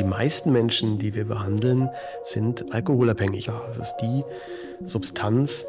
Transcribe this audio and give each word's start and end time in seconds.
Die 0.00 0.06
meisten 0.06 0.50
Menschen, 0.50 0.96
die 0.96 1.14
wir 1.14 1.26
behandeln, 1.26 1.90
sind 2.22 2.72
alkoholabhängig. 2.72 3.50
Das 3.66 3.76
ist 3.76 3.96
die 3.98 4.24
Substanz, 4.82 5.66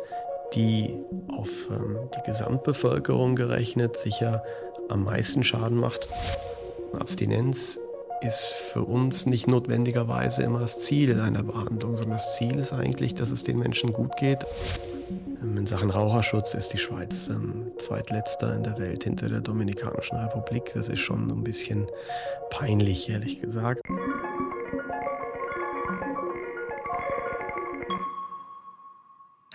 die 0.53 0.97
auf 1.27 1.49
ähm, 1.69 1.97
die 2.15 2.31
Gesamtbevölkerung 2.31 3.35
gerechnet 3.35 3.97
sicher 3.97 4.41
am 4.87 5.03
meisten 5.03 5.43
Schaden 5.43 5.77
macht. 5.77 6.07
Abstinenz 6.97 7.77
ist 8.21 8.53
für 8.53 8.83
uns 8.83 9.25
nicht 9.25 9.47
notwendigerweise 9.47 10.43
immer 10.43 10.59
das 10.59 10.79
Ziel 10.79 11.19
einer 11.19 11.43
Behandlung, 11.43 11.97
sondern 11.97 12.13
das 12.13 12.37
Ziel 12.37 12.57
ist 12.57 12.71
eigentlich, 12.71 13.13
dass 13.13 13.31
es 13.31 13.43
den 13.43 13.59
Menschen 13.59 13.91
gut 13.91 14.15
geht. 14.15 14.45
In 15.41 15.65
Sachen 15.65 15.89
Raucherschutz 15.89 16.53
ist 16.53 16.69
die 16.69 16.77
Schweiz 16.77 17.27
ähm, 17.27 17.71
zweitletzter 17.77 18.55
in 18.55 18.61
der 18.61 18.77
Welt 18.77 19.05
hinter 19.05 19.27
der 19.27 19.41
Dominikanischen 19.41 20.17
Republik. 20.17 20.71
Das 20.75 20.87
ist 20.87 20.99
schon 20.99 21.31
ein 21.31 21.43
bisschen 21.43 21.87
peinlich, 22.51 23.09
ehrlich 23.09 23.41
gesagt. 23.41 23.81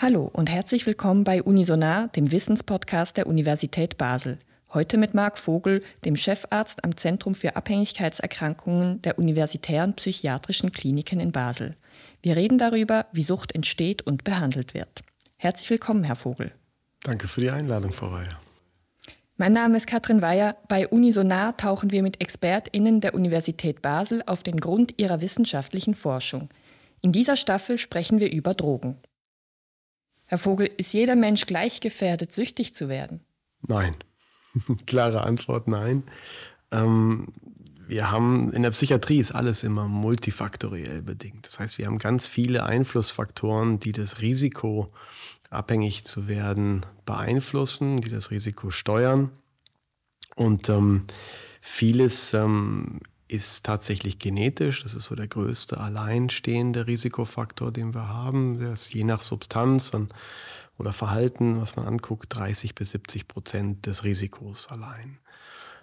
Hallo 0.00 0.28
und 0.32 0.50
herzlich 0.50 0.86
willkommen 0.86 1.22
bei 1.22 1.40
Unisonar, 1.40 2.08
dem 2.08 2.32
Wissenspodcast 2.32 3.16
der 3.16 3.28
Universität 3.28 3.96
Basel. 3.96 4.40
Heute 4.74 4.98
mit 4.98 5.14
Marc 5.14 5.38
Vogel, 5.38 5.84
dem 6.04 6.16
Chefarzt 6.16 6.82
am 6.82 6.96
Zentrum 6.96 7.34
für 7.34 7.54
Abhängigkeitserkrankungen 7.54 9.02
der 9.02 9.20
Universitären 9.20 9.94
Psychiatrischen 9.94 10.72
Kliniken 10.72 11.20
in 11.20 11.30
Basel. 11.30 11.76
Wir 12.22 12.34
reden 12.34 12.58
darüber, 12.58 13.06
wie 13.12 13.22
Sucht 13.22 13.54
entsteht 13.54 14.02
und 14.02 14.24
behandelt 14.24 14.74
wird. 14.74 15.05
Herzlich 15.38 15.68
willkommen, 15.68 16.02
Herr 16.04 16.16
Vogel. 16.16 16.52
Danke 17.02 17.28
für 17.28 17.42
die 17.42 17.50
Einladung, 17.50 17.92
Frau 17.92 18.10
Weyer. 18.10 18.40
Mein 19.36 19.52
Name 19.52 19.76
ist 19.76 19.86
Katrin 19.86 20.22
Weyer. 20.22 20.56
Bei 20.66 20.88
Unisonar 20.88 21.58
tauchen 21.58 21.92
wir 21.92 22.02
mit 22.02 22.22
ExpertInnen 22.22 23.02
der 23.02 23.12
Universität 23.14 23.82
Basel 23.82 24.22
auf 24.24 24.42
den 24.42 24.58
Grund 24.58 24.94
ihrer 24.96 25.20
wissenschaftlichen 25.20 25.94
Forschung. 25.94 26.48
In 27.02 27.12
dieser 27.12 27.36
Staffel 27.36 27.76
sprechen 27.76 28.18
wir 28.18 28.32
über 28.32 28.54
Drogen. 28.54 28.96
Herr 30.24 30.38
Vogel, 30.38 30.70
ist 30.78 30.94
jeder 30.94 31.16
Mensch 31.16 31.44
gleich 31.44 31.80
gefährdet, 31.80 32.32
süchtig 32.32 32.74
zu 32.74 32.88
werden? 32.88 33.20
Nein. 33.60 33.94
Klare 34.86 35.22
Antwort, 35.22 35.68
nein. 35.68 36.04
Ähm, 36.72 37.28
wir 37.86 38.10
haben 38.10 38.52
in 38.52 38.62
der 38.62 38.70
Psychiatrie 38.70 39.18
ist 39.18 39.32
alles 39.32 39.62
immer 39.62 39.86
multifaktoriell 39.86 41.02
bedingt. 41.02 41.46
Das 41.46 41.60
heißt, 41.60 41.78
wir 41.78 41.86
haben 41.86 41.98
ganz 41.98 42.26
viele 42.26 42.64
Einflussfaktoren, 42.64 43.78
die 43.78 43.92
das 43.92 44.20
Risiko, 44.20 44.88
abhängig 45.50 46.04
zu 46.04 46.28
werden, 46.28 46.84
beeinflussen, 47.04 48.00
die 48.00 48.10
das 48.10 48.30
Risiko 48.30 48.70
steuern. 48.70 49.30
Und 50.34 50.68
ähm, 50.68 51.04
vieles 51.60 52.34
ähm, 52.34 53.00
ist 53.28 53.64
tatsächlich 53.64 54.18
genetisch. 54.18 54.82
Das 54.82 54.94
ist 54.94 55.04
so 55.04 55.14
der 55.14 55.28
größte 55.28 55.78
alleinstehende 55.78 56.86
Risikofaktor, 56.86 57.72
den 57.72 57.94
wir 57.94 58.08
haben. 58.08 58.58
Der 58.58 58.72
ist 58.72 58.92
je 58.92 59.04
nach 59.04 59.22
Substanz 59.22 59.90
und, 59.90 60.12
oder 60.78 60.92
Verhalten, 60.92 61.60
was 61.60 61.76
man 61.76 61.86
anguckt, 61.86 62.34
30 62.34 62.74
bis 62.74 62.90
70 62.90 63.28
Prozent 63.28 63.86
des 63.86 64.04
Risikos 64.04 64.68
allein. 64.68 65.18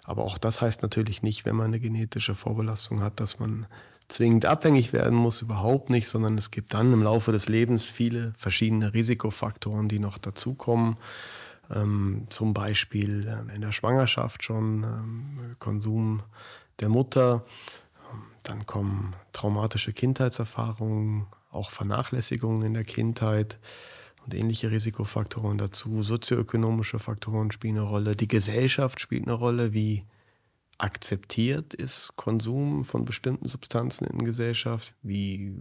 Aber 0.04 0.24
auch 0.24 0.38
das 0.38 0.60
heißt 0.60 0.82
natürlich 0.82 1.22
nicht, 1.22 1.46
wenn 1.46 1.56
man 1.56 1.66
eine 1.66 1.80
genetische 1.80 2.34
Vorbelastung 2.34 3.00
hat, 3.00 3.20
dass 3.20 3.38
man 3.38 3.66
zwingend 4.08 4.44
abhängig 4.44 4.92
werden 4.92 5.16
muss, 5.16 5.42
überhaupt 5.42 5.90
nicht, 5.90 6.08
sondern 6.08 6.36
es 6.36 6.50
gibt 6.50 6.74
dann 6.74 6.92
im 6.92 7.02
Laufe 7.02 7.32
des 7.32 7.48
Lebens 7.48 7.84
viele 7.84 8.34
verschiedene 8.36 8.92
Risikofaktoren, 8.92 9.88
die 9.88 9.98
noch 9.98 10.18
dazukommen. 10.18 10.96
Ähm, 11.74 12.26
zum 12.28 12.52
Beispiel 12.52 13.26
äh, 13.26 13.54
in 13.54 13.62
der 13.62 13.72
Schwangerschaft 13.72 14.44
schon 14.44 14.84
ähm, 14.84 15.56
Konsum 15.58 16.22
der 16.80 16.90
Mutter. 16.90 17.44
Dann 18.42 18.66
kommen 18.66 19.16
traumatische 19.32 19.94
Kindheitserfahrungen, 19.94 21.26
auch 21.50 21.70
Vernachlässigungen 21.70 22.66
in 22.66 22.74
der 22.74 22.84
Kindheit 22.84 23.58
und 24.24 24.34
ähnliche 24.34 24.70
Risikofaktoren 24.70 25.58
dazu. 25.58 26.02
Sozioökonomische 26.02 26.98
Faktoren 26.98 27.52
spielen 27.52 27.78
eine 27.78 27.86
Rolle. 27.86 28.16
Die 28.16 28.28
Gesellschaft 28.28 29.00
spielt 29.00 29.24
eine 29.24 29.34
Rolle. 29.34 29.72
Wie 29.72 30.04
akzeptiert 30.78 31.74
ist 31.74 32.14
Konsum 32.16 32.84
von 32.84 33.04
bestimmten 33.04 33.48
Substanzen 33.48 34.06
in 34.06 34.18
der 34.18 34.26
Gesellschaft? 34.26 34.94
Wie 35.02 35.56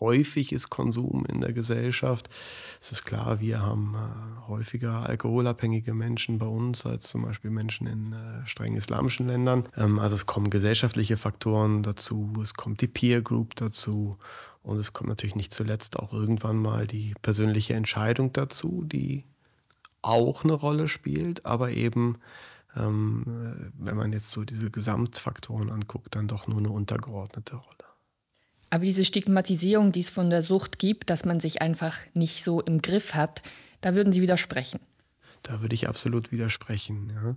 häufig 0.00 0.52
ist 0.52 0.70
Konsum 0.70 1.24
in 1.28 1.40
der 1.40 1.52
Gesellschaft. 1.52 2.28
Es 2.80 2.92
ist 2.92 3.04
klar, 3.04 3.40
wir 3.40 3.60
haben 3.60 3.94
äh, 3.94 4.48
häufiger 4.48 5.08
alkoholabhängige 5.08 5.94
Menschen 5.94 6.38
bei 6.38 6.46
uns 6.46 6.86
als 6.86 7.08
zum 7.08 7.22
Beispiel 7.22 7.50
Menschen 7.50 7.86
in 7.86 8.12
äh, 8.12 8.46
streng 8.46 8.76
islamischen 8.76 9.26
Ländern. 9.26 9.68
Ähm, 9.76 9.98
also 9.98 10.14
es 10.14 10.26
kommen 10.26 10.50
gesellschaftliche 10.50 11.16
Faktoren 11.16 11.82
dazu, 11.82 12.32
es 12.42 12.54
kommt 12.54 12.80
die 12.80 12.86
Peer 12.86 13.22
Group 13.22 13.56
dazu 13.56 14.18
und 14.62 14.78
es 14.78 14.92
kommt 14.92 15.08
natürlich 15.08 15.36
nicht 15.36 15.54
zuletzt 15.54 15.98
auch 15.98 16.12
irgendwann 16.12 16.56
mal 16.56 16.86
die 16.86 17.14
persönliche 17.22 17.74
Entscheidung 17.74 18.32
dazu, 18.32 18.84
die 18.84 19.24
auch 20.02 20.44
eine 20.44 20.52
Rolle 20.52 20.88
spielt, 20.88 21.46
aber 21.46 21.70
eben 21.70 22.18
ähm, 22.76 23.24
äh, 23.26 23.70
wenn 23.78 23.96
man 23.96 24.12
jetzt 24.12 24.30
so 24.30 24.44
diese 24.44 24.70
Gesamtfaktoren 24.70 25.70
anguckt, 25.70 26.14
dann 26.14 26.28
doch 26.28 26.46
nur 26.46 26.58
eine 26.58 26.70
untergeordnete 26.70 27.56
Rolle. 27.56 27.88
Aber 28.70 28.84
diese 28.84 29.04
Stigmatisierung, 29.04 29.92
die 29.92 30.00
es 30.00 30.10
von 30.10 30.28
der 30.30 30.42
Sucht 30.42 30.78
gibt, 30.78 31.08
dass 31.10 31.24
man 31.24 31.40
sich 31.40 31.62
einfach 31.62 31.96
nicht 32.14 32.44
so 32.44 32.60
im 32.60 32.82
Griff 32.82 33.14
hat, 33.14 33.42
da 33.80 33.94
würden 33.94 34.12
Sie 34.12 34.20
widersprechen. 34.20 34.80
Da 35.42 35.62
würde 35.62 35.74
ich 35.74 35.88
absolut 35.88 36.32
widersprechen. 36.32 37.10
Ja. 37.14 37.36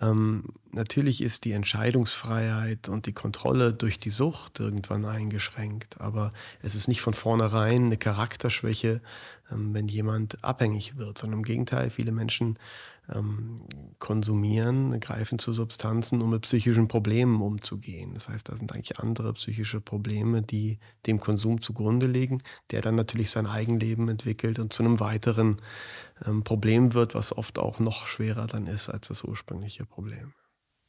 Ähm, 0.00 0.44
natürlich 0.72 1.22
ist 1.22 1.44
die 1.44 1.52
Entscheidungsfreiheit 1.52 2.88
und 2.88 3.06
die 3.06 3.12
Kontrolle 3.12 3.72
durch 3.72 3.98
die 3.98 4.10
Sucht 4.10 4.60
irgendwann 4.60 5.04
eingeschränkt, 5.04 6.00
aber 6.00 6.32
es 6.62 6.74
ist 6.74 6.88
nicht 6.88 7.00
von 7.00 7.14
vornherein 7.14 7.86
eine 7.86 7.96
Charakterschwäche, 7.96 9.00
wenn 9.56 9.88
jemand 9.88 10.42
abhängig 10.42 10.96
wird, 10.96 11.18
sondern 11.18 11.40
im 11.40 11.44
Gegenteil, 11.44 11.90
viele 11.90 12.12
Menschen 12.12 12.58
ähm, 13.12 13.60
konsumieren, 13.98 14.98
greifen 15.00 15.38
zu 15.38 15.52
Substanzen, 15.52 16.22
um 16.22 16.30
mit 16.30 16.42
psychischen 16.42 16.88
Problemen 16.88 17.40
umzugehen. 17.40 18.14
Das 18.14 18.28
heißt, 18.28 18.48
da 18.48 18.56
sind 18.56 18.72
eigentlich 18.72 18.98
andere 18.98 19.32
psychische 19.34 19.80
Probleme, 19.80 20.42
die 20.42 20.78
dem 21.06 21.20
Konsum 21.20 21.60
zugrunde 21.60 22.06
liegen, 22.06 22.42
der 22.70 22.80
dann 22.80 22.94
natürlich 22.94 23.30
sein 23.30 23.46
Eigenleben 23.46 24.08
entwickelt 24.08 24.58
und 24.58 24.72
zu 24.72 24.82
einem 24.82 25.00
weiteren 25.00 25.60
ähm, 26.24 26.44
Problem 26.44 26.94
wird, 26.94 27.14
was 27.14 27.36
oft 27.36 27.58
auch 27.58 27.78
noch 27.78 28.06
schwerer 28.06 28.46
dann 28.46 28.66
ist 28.66 28.88
als 28.88 29.08
das 29.08 29.24
ursprüngliche 29.24 29.84
Problem. 29.84 30.32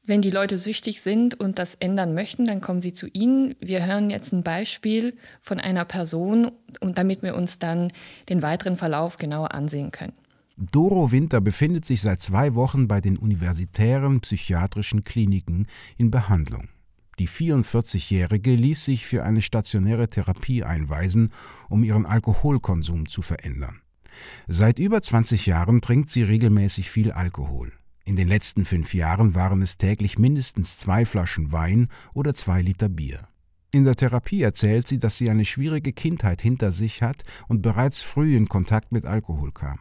Wenn 0.07 0.21
die 0.21 0.29
Leute 0.29 0.59
süchtig 0.59 1.01
sind 1.01 1.39
und 1.39 1.57
das 1.57 1.75
ändern 1.75 2.13
möchten, 2.13 2.45
dann 2.45 2.61
kommen 2.61 2.79
sie 2.79 2.93
zu 2.93 3.07
Ihnen. 3.07 3.55
Wir 3.59 3.85
hören 3.85 4.11
jetzt 4.11 4.33
ein 4.33 4.43
Beispiel 4.43 5.16
von 5.41 5.59
einer 5.59 5.83
Person, 5.83 6.51
und 6.79 6.97
damit 6.97 7.23
wir 7.23 7.35
uns 7.35 7.57
dann 7.57 7.91
den 8.29 8.43
weiteren 8.43 8.75
Verlauf 8.75 9.17
genauer 9.17 9.53
ansehen 9.53 9.91
können. 9.91 10.13
Doro 10.57 11.11
Winter 11.11 11.41
befindet 11.41 11.85
sich 11.85 12.01
seit 12.01 12.21
zwei 12.21 12.53
Wochen 12.53 12.88
bei 12.88 13.01
den 13.01 13.17
universitären 13.17 14.21
psychiatrischen 14.21 15.03
Kliniken 15.03 15.67
in 15.97 16.11
Behandlung. 16.11 16.69
Die 17.17 17.27
44-Jährige 17.27 18.55
ließ 18.55 18.85
sich 18.85 19.05
für 19.05 19.23
eine 19.23 19.41
stationäre 19.41 20.09
Therapie 20.09 20.63
einweisen, 20.63 21.31
um 21.67 21.83
ihren 21.83 22.05
Alkoholkonsum 22.05 23.07
zu 23.07 23.22
verändern. 23.22 23.81
Seit 24.47 24.79
über 24.79 25.01
20 25.01 25.45
Jahren 25.45 25.81
trinkt 25.81 26.09
sie 26.09 26.23
regelmäßig 26.23 26.89
viel 26.89 27.11
Alkohol. 27.11 27.72
In 28.07 28.16
den 28.16 28.27
letzten 28.27 28.66
fünf 28.66 28.93
Jahren 28.93 29.33
waren 29.33 29.63
es 29.63 29.77
täglich 29.77 30.19
mindestens 30.19 30.77
zwei 30.77 31.05
Flaschen 31.05 31.51
Wein 31.51 31.89
oder 32.13 32.35
zwei 32.35 32.61
Liter 32.61 32.88
Bier. 32.88 33.27
In 33.71 33.83
der 33.83 33.95
Therapie 33.95 34.43
erzählt 34.43 34.88
sie, 34.88 34.99
dass 34.99 35.17
sie 35.17 35.29
eine 35.29 35.43
schwierige 35.43 35.91
Kindheit 35.91 36.39
hinter 36.39 36.71
sich 36.71 37.01
hat 37.01 37.23
und 37.47 37.63
bereits 37.63 38.03
früh 38.03 38.38
in 38.38 38.47
Kontakt 38.47 38.91
mit 38.91 39.05
Alkohol 39.05 39.51
kam. 39.51 39.79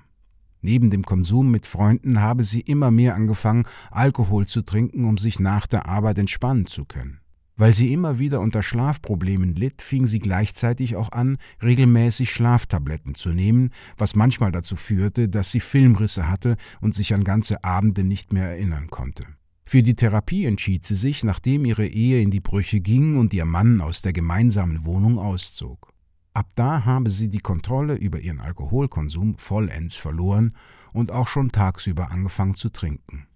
Neben 0.63 0.89
dem 0.89 1.05
Konsum 1.05 1.51
mit 1.51 1.67
Freunden 1.67 2.23
habe 2.23 2.45
sie 2.45 2.63
immer 2.63 2.91
mehr 2.91 3.15
angefangen, 3.15 3.67
Alkohol 3.91 4.47
zu 4.47 4.63
trinken, 4.63 5.05
um 5.05 5.19
sich 5.19 5.39
nach 5.39 5.67
der 5.67 5.87
Arbeit 5.87 6.19
entspannen 6.19 6.67
zu 6.67 6.87
können. 6.87 7.21
Weil 7.57 7.73
sie 7.73 7.93
immer 7.93 8.19
wieder 8.19 8.41
unter 8.41 8.63
Schlafproblemen 8.63 9.55
litt, 9.55 9.81
fing 9.81 10.07
sie 10.07 10.19
gleichzeitig 10.19 10.97
auch 10.97 11.13
an, 11.13 11.39
regelmäßig 11.63 12.33
Schlaftabletten 12.33 13.15
zu 13.15 13.31
nehmen, 13.31 13.71
was 13.97 14.17
manchmal 14.17 14.51
dazu 14.51 14.75
führte, 14.75 15.29
dass 15.29 15.53
sie 15.53 15.61
Filmrisse 15.61 16.29
hatte 16.29 16.57
und 16.81 16.95
sich 16.95 17.15
an 17.15 17.23
ganze 17.23 17.63
Abende 17.63 18.03
nicht 18.03 18.33
mehr 18.33 18.49
erinnern 18.49 18.89
konnte. 18.89 19.25
Für 19.65 19.83
die 19.83 19.95
Therapie 19.95 20.45
entschied 20.45 20.85
sie 20.85 20.97
sich, 20.97 21.25
nachdem 21.25 21.65
ihre 21.65 21.87
Ehe 21.87 22.21
in 22.21 22.31
die 22.31 22.41
Brüche 22.41 22.81
ging 22.81 23.17
und 23.17 23.33
ihr 23.33 23.47
Mann 23.47 23.81
aus 23.81 24.03
der 24.03 24.13
gemeinsamen 24.13 24.85
Wohnung 24.85 25.19
auszog. 25.19 25.93
Ab 26.35 26.49
da 26.57 26.85
habe 26.85 27.11
sie 27.11 27.31
die 27.31 27.39
Kontrolle 27.39 27.95
über 27.95 28.19
ihren 28.19 28.41
Alkoholkonsum 28.41 29.39
vollends 29.39 29.95
verloren 29.95 30.55
und 30.93 31.13
auch 31.13 31.29
schon 31.29 31.53
tagsüber 31.53 32.11
angefangen 32.11 32.57
zu 32.57 32.71
trinken. 32.71 33.29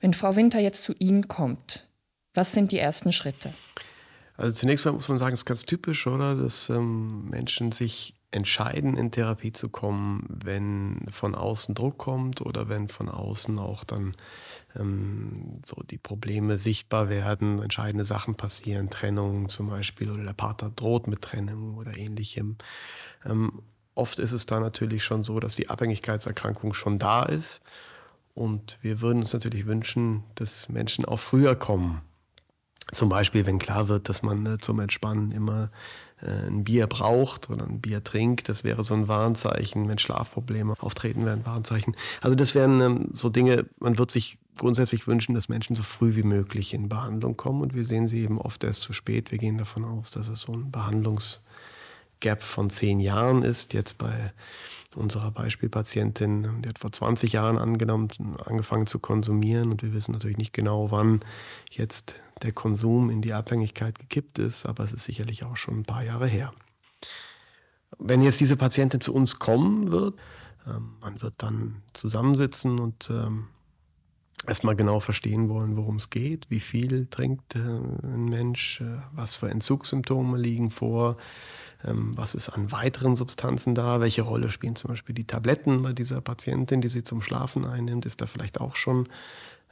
Wenn 0.00 0.14
Frau 0.14 0.34
Winter 0.34 0.58
jetzt 0.58 0.82
zu 0.82 0.94
Ihnen 0.98 1.28
kommt, 1.28 1.89
was 2.34 2.52
sind 2.52 2.72
die 2.72 2.78
ersten 2.78 3.12
Schritte? 3.12 3.52
Also 4.36 4.56
zunächst 4.56 4.84
mal 4.84 4.92
muss 4.92 5.08
man 5.08 5.18
sagen, 5.18 5.34
es 5.34 5.40
ist 5.40 5.46
ganz 5.46 5.66
typisch, 5.66 6.06
oder, 6.06 6.34
dass 6.34 6.70
ähm, 6.70 7.28
Menschen 7.28 7.72
sich 7.72 8.14
entscheiden, 8.32 8.96
in 8.96 9.10
Therapie 9.10 9.52
zu 9.52 9.68
kommen, 9.68 10.24
wenn 10.28 11.04
von 11.10 11.34
außen 11.34 11.74
Druck 11.74 11.98
kommt 11.98 12.40
oder 12.40 12.68
wenn 12.68 12.88
von 12.88 13.08
außen 13.08 13.58
auch 13.58 13.82
dann 13.84 14.12
ähm, 14.78 15.50
so 15.64 15.82
die 15.90 15.98
Probleme 15.98 16.58
sichtbar 16.58 17.08
werden, 17.08 17.60
entscheidende 17.60 18.04
Sachen 18.04 18.36
passieren, 18.36 18.88
Trennung 18.88 19.48
zum 19.48 19.68
Beispiel 19.68 20.10
oder 20.10 20.22
der 20.22 20.32
Partner 20.32 20.70
droht 20.70 21.08
mit 21.08 21.22
Trennung 21.22 21.76
oder 21.76 21.96
ähnlichem. 21.96 22.56
Ähm, 23.24 23.62
oft 23.94 24.18
ist 24.20 24.32
es 24.32 24.46
da 24.46 24.60
natürlich 24.60 25.02
schon 25.02 25.24
so, 25.24 25.40
dass 25.40 25.56
die 25.56 25.68
Abhängigkeitserkrankung 25.68 26.72
schon 26.72 26.98
da 26.98 27.24
ist 27.24 27.60
und 28.34 28.78
wir 28.80 29.00
würden 29.00 29.20
uns 29.20 29.32
natürlich 29.32 29.66
wünschen, 29.66 30.22
dass 30.36 30.68
Menschen 30.68 31.04
auch 31.04 31.18
früher 31.18 31.56
kommen. 31.56 32.00
Zum 32.92 33.08
Beispiel, 33.08 33.46
wenn 33.46 33.58
klar 33.58 33.88
wird, 33.88 34.08
dass 34.08 34.22
man 34.22 34.44
äh, 34.46 34.58
zum 34.58 34.80
Entspannen 34.80 35.32
immer 35.32 35.70
äh, 36.22 36.48
ein 36.48 36.64
Bier 36.64 36.86
braucht 36.86 37.50
oder 37.50 37.64
ein 37.64 37.80
Bier 37.80 38.02
trinkt. 38.04 38.48
Das 38.48 38.64
wäre 38.64 38.84
so 38.84 38.94
ein 38.94 39.08
Warnzeichen, 39.08 39.88
wenn 39.88 39.98
Schlafprobleme 39.98 40.74
auftreten, 40.78 41.24
wären 41.24 41.46
Warnzeichen. 41.46 41.96
Also 42.20 42.34
das 42.34 42.54
wären 42.54 42.80
ähm, 42.80 43.08
so 43.12 43.28
Dinge, 43.28 43.66
man 43.78 43.98
wird 43.98 44.10
sich 44.10 44.38
grundsätzlich 44.58 45.06
wünschen, 45.06 45.34
dass 45.34 45.48
Menschen 45.48 45.74
so 45.74 45.82
früh 45.82 46.16
wie 46.16 46.22
möglich 46.22 46.74
in 46.74 46.88
Behandlung 46.88 47.36
kommen 47.36 47.62
und 47.62 47.74
wir 47.74 47.84
sehen 47.84 48.06
sie 48.06 48.22
eben 48.22 48.38
oft 48.38 48.62
erst 48.64 48.82
zu 48.82 48.92
spät. 48.92 49.30
Wir 49.30 49.38
gehen 49.38 49.56
davon 49.56 49.84
aus, 49.84 50.10
dass 50.10 50.28
es 50.28 50.42
so 50.42 50.52
ein 50.52 50.70
Behandlungsgap 50.70 52.42
von 52.42 52.68
zehn 52.68 53.00
Jahren 53.00 53.42
ist. 53.42 53.72
Jetzt 53.72 53.96
bei 53.96 54.32
unserer 54.94 55.30
Beispielpatientin, 55.30 56.62
die 56.62 56.68
hat 56.68 56.78
vor 56.78 56.92
20 56.92 57.32
Jahren 57.32 57.58
angenommen, 57.58 58.08
angefangen 58.44 58.86
zu 58.86 58.98
konsumieren. 58.98 59.70
Und 59.70 59.82
wir 59.82 59.92
wissen 59.92 60.12
natürlich 60.12 60.38
nicht 60.38 60.52
genau, 60.52 60.90
wann 60.90 61.20
jetzt 61.70 62.16
der 62.42 62.52
Konsum 62.52 63.10
in 63.10 63.22
die 63.22 63.32
Abhängigkeit 63.32 63.98
gekippt 63.98 64.38
ist, 64.38 64.66
aber 64.66 64.84
es 64.84 64.92
ist 64.92 65.04
sicherlich 65.04 65.44
auch 65.44 65.56
schon 65.56 65.80
ein 65.80 65.84
paar 65.84 66.04
Jahre 66.04 66.26
her. 66.26 66.52
Wenn 67.98 68.22
jetzt 68.22 68.40
diese 68.40 68.56
Patientin 68.56 69.00
zu 69.00 69.14
uns 69.14 69.38
kommen 69.38 69.92
wird, 69.92 70.14
ähm, 70.66 70.94
man 71.00 71.20
wird 71.22 71.34
dann 71.38 71.82
zusammensitzen 71.92 72.78
und 72.78 73.10
ähm, 73.10 73.48
erstmal 74.46 74.76
genau 74.76 75.00
verstehen 75.00 75.48
wollen, 75.48 75.76
worum 75.76 75.96
es 75.96 76.10
geht, 76.10 76.50
wie 76.50 76.60
viel 76.60 77.06
trinkt 77.06 77.56
äh, 77.56 77.58
ein 77.58 78.26
Mensch, 78.26 78.80
äh, 78.80 79.02
was 79.12 79.34
für 79.34 79.50
Entzugssymptome 79.50 80.38
liegen 80.38 80.70
vor, 80.70 81.16
was 81.82 82.34
ist 82.34 82.50
an 82.50 82.72
weiteren 82.72 83.16
Substanzen 83.16 83.74
da, 83.74 84.00
welche 84.00 84.22
Rolle 84.22 84.50
spielen 84.50 84.76
zum 84.76 84.88
Beispiel 84.88 85.14
die 85.14 85.26
Tabletten 85.26 85.82
bei 85.82 85.92
dieser 85.92 86.20
Patientin, 86.20 86.80
die 86.80 86.88
sie 86.88 87.02
zum 87.02 87.22
Schlafen 87.22 87.64
einnimmt, 87.64 88.04
ist 88.04 88.20
da 88.20 88.26
vielleicht 88.26 88.60
auch 88.60 88.76
schon 88.76 89.08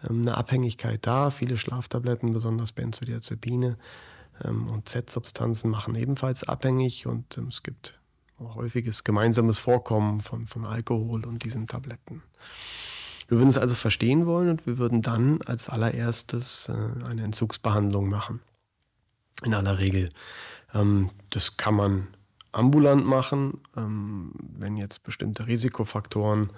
ähm, 0.09 0.23
eine 0.23 0.37
Abhängigkeit 0.37 1.07
da. 1.07 1.31
Viele 1.31 1.59
Schlaftabletten, 1.59 2.33
besonders 2.33 2.73
Benzodiazepine 2.73 3.77
ähm, 4.45 4.69
und 4.69 4.89
Z-Substanzen 4.89 5.71
machen 5.71 5.95
ebenfalls 5.95 6.45
abhängig 6.45 7.07
und 7.07 7.39
ähm, 7.39 7.49
es 7.49 7.63
gibt 7.63 7.99
häufiges 8.39 9.05
gemeinsames 9.05 9.59
Vorkommen 9.59 10.21
von, 10.21 10.47
von 10.47 10.65
Alkohol 10.65 11.27
und 11.27 11.45
diesen 11.45 11.67
Tabletten. 11.67 12.23
Wir 13.27 13.39
würden 13.39 13.51
es 13.51 13.59
also 13.59 13.75
verstehen 13.75 14.27
wollen 14.27 14.49
und 14.49 14.67
wir 14.67 14.79
würden 14.79 15.03
dann 15.03 15.43
als 15.43 15.69
allererstes 15.69 16.71
äh, 16.71 17.05
eine 17.05 17.25
Entzugsbehandlung 17.25 18.09
machen. 18.09 18.41
In 19.45 19.55
aller 19.55 19.79
Regel. 19.79 20.09
Das 20.73 21.57
kann 21.57 21.75
man 21.75 22.09
ambulant 22.53 23.07
machen, 23.07 23.61
wenn 23.75 24.77
jetzt 24.77 25.03
bestimmte 25.03 25.47
Risikofaktoren 25.47 26.51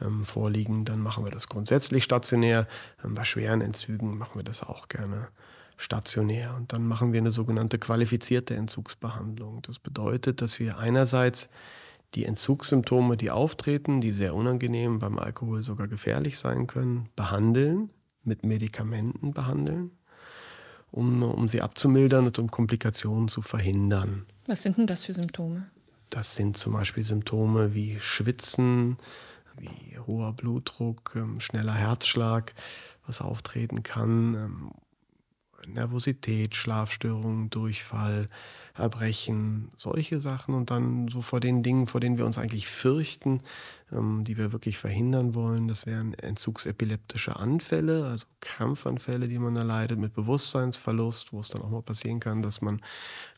ähm, 0.00 0.24
vorliegen, 0.24 0.84
dann 0.84 1.00
machen 1.00 1.24
wir 1.24 1.30
das 1.30 1.48
grundsätzlich 1.48 2.04
stationär. 2.04 2.66
Ähm, 3.04 3.14
bei 3.14 3.24
schweren 3.24 3.60
Entzügen 3.60 4.18
machen 4.18 4.32
wir 4.34 4.44
das 4.44 4.62
auch 4.62 4.88
gerne 4.88 5.28
stationär. 5.76 6.54
Und 6.56 6.72
dann 6.72 6.86
machen 6.86 7.12
wir 7.12 7.20
eine 7.20 7.30
sogenannte 7.30 7.78
qualifizierte 7.78 8.54
Entzugsbehandlung. 8.54 9.62
Das 9.62 9.78
bedeutet, 9.78 10.40
dass 10.40 10.58
wir 10.58 10.78
einerseits 10.78 11.50
die 12.14 12.24
Entzugssymptome, 12.24 13.16
die 13.16 13.30
auftreten, 13.30 14.00
die 14.00 14.12
sehr 14.12 14.34
unangenehm 14.34 14.98
beim 14.98 15.18
Alkohol 15.18 15.62
sogar 15.62 15.88
gefährlich 15.88 16.38
sein 16.38 16.66
können, 16.66 17.08
behandeln, 17.16 17.92
mit 18.22 18.44
Medikamenten 18.44 19.32
behandeln, 19.32 19.90
um, 20.96 21.22
um 21.22 21.48
sie 21.48 21.60
abzumildern 21.60 22.26
und 22.26 22.38
um 22.38 22.50
Komplikationen 22.50 23.28
zu 23.28 23.42
verhindern. 23.42 24.24
Was 24.46 24.62
sind 24.62 24.78
denn 24.78 24.86
das 24.86 25.04
für 25.04 25.14
Symptome? 25.14 25.66
Das 26.10 26.34
sind 26.34 26.56
zum 26.56 26.72
Beispiel 26.72 27.04
Symptome 27.04 27.74
wie 27.74 27.98
Schwitzen, 28.00 28.96
wie 29.58 29.98
hoher 30.06 30.32
Blutdruck, 30.32 31.12
ähm, 31.16 31.40
schneller 31.40 31.74
Herzschlag, 31.74 32.54
was 33.06 33.20
auftreten 33.20 33.82
kann, 33.82 34.34
ähm, 34.34 34.70
Nervosität, 35.66 36.54
Schlafstörungen, 36.54 37.50
Durchfall, 37.50 38.26
Erbrechen, 38.74 39.70
solche 39.76 40.20
Sachen 40.20 40.54
und 40.54 40.70
dann 40.70 41.08
so 41.08 41.22
vor 41.22 41.40
den 41.40 41.62
Dingen, 41.62 41.86
vor 41.86 42.00
denen 42.00 42.18
wir 42.18 42.26
uns 42.26 42.36
eigentlich 42.36 42.68
fürchten, 42.68 43.40
ähm, 43.90 44.22
die 44.24 44.36
wir 44.36 44.52
wirklich 44.52 44.76
verhindern 44.76 45.34
wollen. 45.34 45.68
Das 45.68 45.86
wären 45.86 46.14
entzugsepileptische 46.14 47.36
Anfälle, 47.36 48.06
also 48.06 48.26
Krampfanfälle, 48.40 49.28
die 49.28 49.38
man 49.38 49.56
erleidet 49.56 49.98
mit 49.98 50.14
Bewusstseinsverlust, 50.14 51.32
wo 51.32 51.40
es 51.40 51.48
dann 51.48 51.62
auch 51.62 51.70
mal 51.70 51.82
passieren 51.82 52.20
kann, 52.20 52.42
dass 52.42 52.60
man 52.60 52.80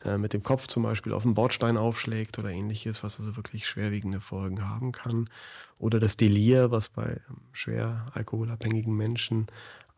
äh, 0.03 0.17
mit 0.17 0.33
dem 0.33 0.43
Kopf 0.43 0.67
zum 0.67 0.83
Beispiel 0.83 1.13
auf 1.13 1.23
den 1.23 1.33
Bordstein 1.33 1.77
aufschlägt 1.77 2.37
oder 2.37 2.49
ähnliches, 2.49 3.03
was 3.03 3.19
also 3.19 3.35
wirklich 3.37 3.67
schwerwiegende 3.67 4.19
Folgen 4.19 4.67
haben 4.67 4.91
kann. 4.91 5.29
Oder 5.77 6.01
das 6.01 6.17
Delir, 6.17 6.71
was 6.71 6.89
bei 6.89 7.21
ähm, 7.29 7.37
schwer 7.53 8.07
alkoholabhängigen 8.13 8.93
Menschen 8.93 9.47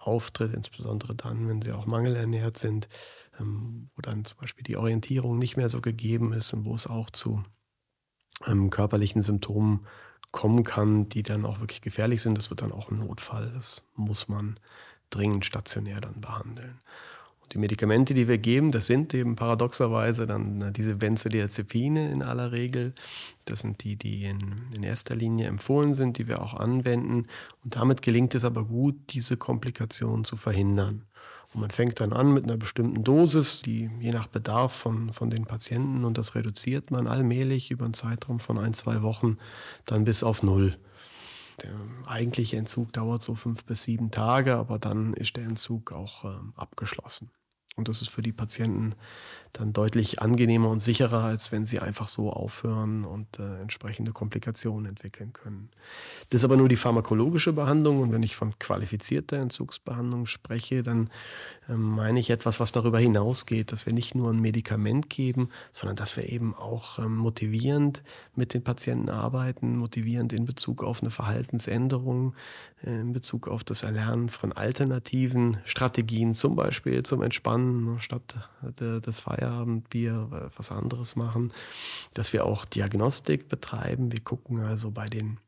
auftritt, 0.02 0.54
insbesondere 0.54 1.16
dann, 1.16 1.48
wenn 1.48 1.62
sie 1.62 1.72
auch 1.72 1.86
mangelernährt 1.86 2.58
sind, 2.58 2.88
ähm, 3.40 3.90
wo 3.96 4.02
dann 4.02 4.26
zum 4.26 4.38
Beispiel 4.38 4.64
die 4.64 4.78
Orientierung 4.78 5.38
nicht 5.38 5.58
mehr 5.58 5.70
so 5.70 5.82
gegeben 5.82 6.34
ist 6.34 6.54
und 6.54 6.66
wo 6.66 6.76
es 6.76 6.88
auch 6.88 7.10
zu 7.10 7.44
ähm, 8.48 8.70
körperlichen 8.70 9.22
Symptomen 9.22 9.86
kommen 10.32 10.64
kann, 10.64 11.10
die 11.10 11.24
dann 11.24 11.46
auch 11.46 11.60
wirklich 11.60 11.82
gefährlich 11.82 12.22
sind. 12.22 12.38
Das 12.38 12.50
wird 12.50 12.62
dann 12.62 12.72
auch 12.72 12.90
ein 12.90 13.00
Notfall. 13.00 13.52
Das 13.54 13.84
muss 13.96 14.28
man 14.28 14.56
dringend 15.10 15.46
stationär 15.46 16.02
dann 16.02 16.22
behandeln. 16.22 16.80
Die 17.54 17.58
Medikamente, 17.58 18.14
die 18.14 18.30
wir 18.30 18.38
geben, 18.38 18.72
das 18.72 18.86
sind 18.86 19.14
eben 19.14 19.36
paradoxerweise 19.36 20.26
dann 20.26 20.72
diese 20.72 20.96
Benzodiazepine 20.96 22.10
in 22.10 22.24
aller 22.24 22.54
Regel. 22.54 22.94
Das 23.44 23.60
sind 23.60 23.84
die, 23.84 23.98
die 23.98 24.24
in, 24.24 24.40
in, 24.74 24.84
erster 24.84 25.16
Linie 25.16 25.48
empfohlen 25.48 25.94
sind, 25.94 26.18
die 26.18 26.28
wir 26.28 26.42
auch 26.42 26.54
anwenden. 26.54 27.28
Und 27.64 27.76
damit 27.76 28.02
gelingt 28.02 28.36
es 28.36 28.46
aber 28.46 28.64
gut, 28.64 28.96
diese 29.10 29.36
Komplikationen 29.36 30.24
zu 30.24 30.38
verhindern. 30.38 31.04
Und 31.54 31.60
man 31.60 31.72
fängt 31.72 32.00
dann 32.00 32.14
an 32.14 32.34
mit 32.34 32.46
einer 32.46 32.56
bestimmten 32.56 33.04
Dosis, 33.04 33.62
die 33.62 33.90
je 34.00 34.14
nach 34.14 34.28
Bedarf 34.28 34.72
von, 34.72 35.12
von 35.12 35.30
den 35.30 35.44
Patienten, 35.46 36.06
und 36.06 36.18
das 36.18 36.36
reduziert 36.36 36.90
man 36.90 37.08
allmählich 37.08 37.70
über 37.72 37.84
einen 37.84 37.94
Zeitraum 37.94 38.40
von 38.40 38.58
ein, 38.60 38.74
zwei 38.74 39.02
Wochen 39.02 39.38
dann 39.86 40.06
bis 40.06 40.24
auf 40.24 40.42
Null. 40.42 40.78
Der 41.62 41.72
eigentliche 42.08 42.56
Entzug 42.56 42.94
dauert 42.94 43.22
so 43.22 43.36
fünf 43.36 43.66
bis 43.66 43.84
sieben 43.84 44.10
Tage, 44.10 44.56
aber 44.56 44.80
dann 44.80 45.14
ist 45.14 45.36
der 45.36 45.44
Entzug 45.44 45.92
auch 45.92 46.24
äh, 46.24 46.30
abgeschlossen. 46.56 47.30
Und 47.76 47.88
das 47.88 48.02
ist 48.02 48.10
für 48.10 48.22
die 48.22 48.34
Patienten 48.34 48.94
dann 49.54 49.74
deutlich 49.74 50.22
angenehmer 50.22 50.70
und 50.70 50.82
sicherer, 50.82 51.24
als 51.24 51.52
wenn 51.52 51.66
sie 51.66 51.80
einfach 51.80 52.08
so 52.08 52.32
aufhören 52.32 53.06
und 53.06 53.40
äh, 53.40 53.62
entsprechende 53.62 54.12
Komplikationen 54.12 54.86
entwickeln 54.88 55.34
können. 55.34 55.70
Das 56.30 56.42
ist 56.42 56.46
aber 56.46 56.58
nur 56.58 56.70
die 56.70 56.76
pharmakologische 56.76 57.54
Behandlung. 57.54 58.02
Und 58.02 58.12
wenn 58.12 58.24
ich 58.24 58.36
von 58.36 58.58
qualifizierter 58.60 59.38
Entzugsbehandlung 59.38 60.26
spreche, 60.26 60.84
dann 60.84 61.10
meine 61.76 62.20
ich 62.20 62.30
etwas, 62.30 62.60
was 62.60 62.72
darüber 62.72 63.00
hinausgeht, 63.00 63.72
dass 63.72 63.86
wir 63.86 63.94
nicht 63.94 64.16
nur 64.16 64.32
ein 64.32 64.40
Medikament 64.40 65.10
geben, 65.10 65.50
sondern 65.72 65.96
dass 65.96 66.18
wir 66.18 66.30
eben 66.30 66.56
auch 66.56 67.00
äh, 67.00 67.08
motivierend 67.08 68.04
mit 68.36 68.54
den 68.54 68.64
Patienten 68.64 69.10
arbeiten, 69.10 69.78
motivierend 69.78 70.34
in 70.34 70.46
Bezug 70.46 70.84
auf 70.84 71.02
eine 71.02 71.12
Verhaltensänderung, 71.12 72.34
äh, 72.84 73.02
in 73.02 73.14
Bezug 73.14 73.48
auf 73.48 73.64
das 73.64 73.84
Erlernen 73.84 74.30
von 74.30 74.52
alternativen 74.52 75.58
Strategien, 75.66 76.36
zum 76.36 76.56
Beispiel 76.56 77.04
zum 77.04 77.22
Entspannen 77.22 78.00
statt 78.00 78.36
des 78.78 79.20
Feierabends 79.20 79.42
Feierabendbier 79.42 80.50
was 80.56 80.72
anderes 80.72 81.16
machen, 81.16 81.52
dass 82.14 82.34
wir 82.34 82.46
auch 82.46 82.66
Diagnostik 82.66 83.48
betreiben. 83.48 84.12
Wir 84.12 84.22
gucken 84.22 84.60
also 84.60 84.92
bei 84.92 85.08
den 85.08 85.40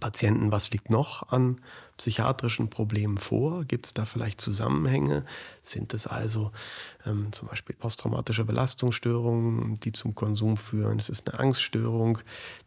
Patienten, 0.00 0.50
was 0.50 0.70
liegt 0.70 0.90
noch 0.90 1.28
an 1.30 1.60
psychiatrischen 1.96 2.68
Problemen 2.68 3.18
vor? 3.18 3.64
Gibt 3.64 3.86
es 3.86 3.94
da 3.94 4.04
vielleicht 4.04 4.40
Zusammenhänge? 4.40 5.24
Sind 5.62 5.94
es 5.94 6.06
also 6.06 6.50
ähm, 7.06 7.32
zum 7.32 7.48
Beispiel 7.48 7.76
posttraumatische 7.76 8.44
Belastungsstörungen, 8.44 9.74
die 9.80 9.92
zum 9.92 10.14
Konsum 10.14 10.56
führen? 10.56 10.98
Ist 10.98 11.10
es 11.10 11.24
eine 11.26 11.38
Angststörung, 11.38 12.18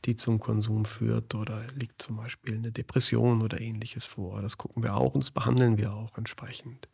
die 0.06 0.16
zum 0.16 0.40
Konsum 0.40 0.86
führt? 0.86 1.36
Oder 1.36 1.64
liegt 1.76 2.02
zum 2.02 2.18
Beispiel 2.18 2.56
eine 2.56 2.72
Depression 2.72 3.42
oder 3.42 3.60
ähnliches 3.60 4.06
vor? 4.06 4.42
Das 4.42 4.58
gucken 4.58 4.84
wir 4.84 4.96
auch 4.96 5.14
und 5.14 5.24
das 5.24 5.32
behandeln 5.32 5.78
wir 5.78 5.94
auch 5.94 6.18
entsprechend. 6.18 6.88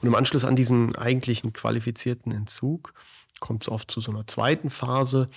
Und 0.00 0.06
im 0.06 0.14
Anschluss 0.14 0.44
an 0.44 0.54
diesen 0.54 0.94
eigentlichen 0.94 1.52
qualifizierten 1.52 2.30
Entzug 2.30 2.94
kommt 3.40 3.62
es 3.62 3.68
oft 3.68 3.90
zu 3.90 4.00
so 4.00 4.12
einer 4.12 4.26
zweiten 4.26 4.70
Phase. 4.70 5.28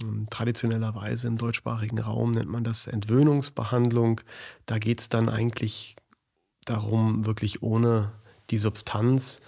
Ähm, 0.00 0.26
traditionellerweise 0.30 1.28
im 1.28 1.38
deutschsprachigen 1.38 1.98
Raum 1.98 2.32
nennt 2.32 2.48
man 2.48 2.64
das 2.64 2.86
Entwöhnungsbehandlung. 2.86 4.20
Da 4.66 4.78
geht 4.78 5.00
es 5.00 5.08
dann 5.08 5.28
eigentlich 5.28 5.96
darum, 6.64 7.26
wirklich 7.26 7.62
ohne 7.62 8.12
die 8.50 8.58
Substanz, 8.58 9.40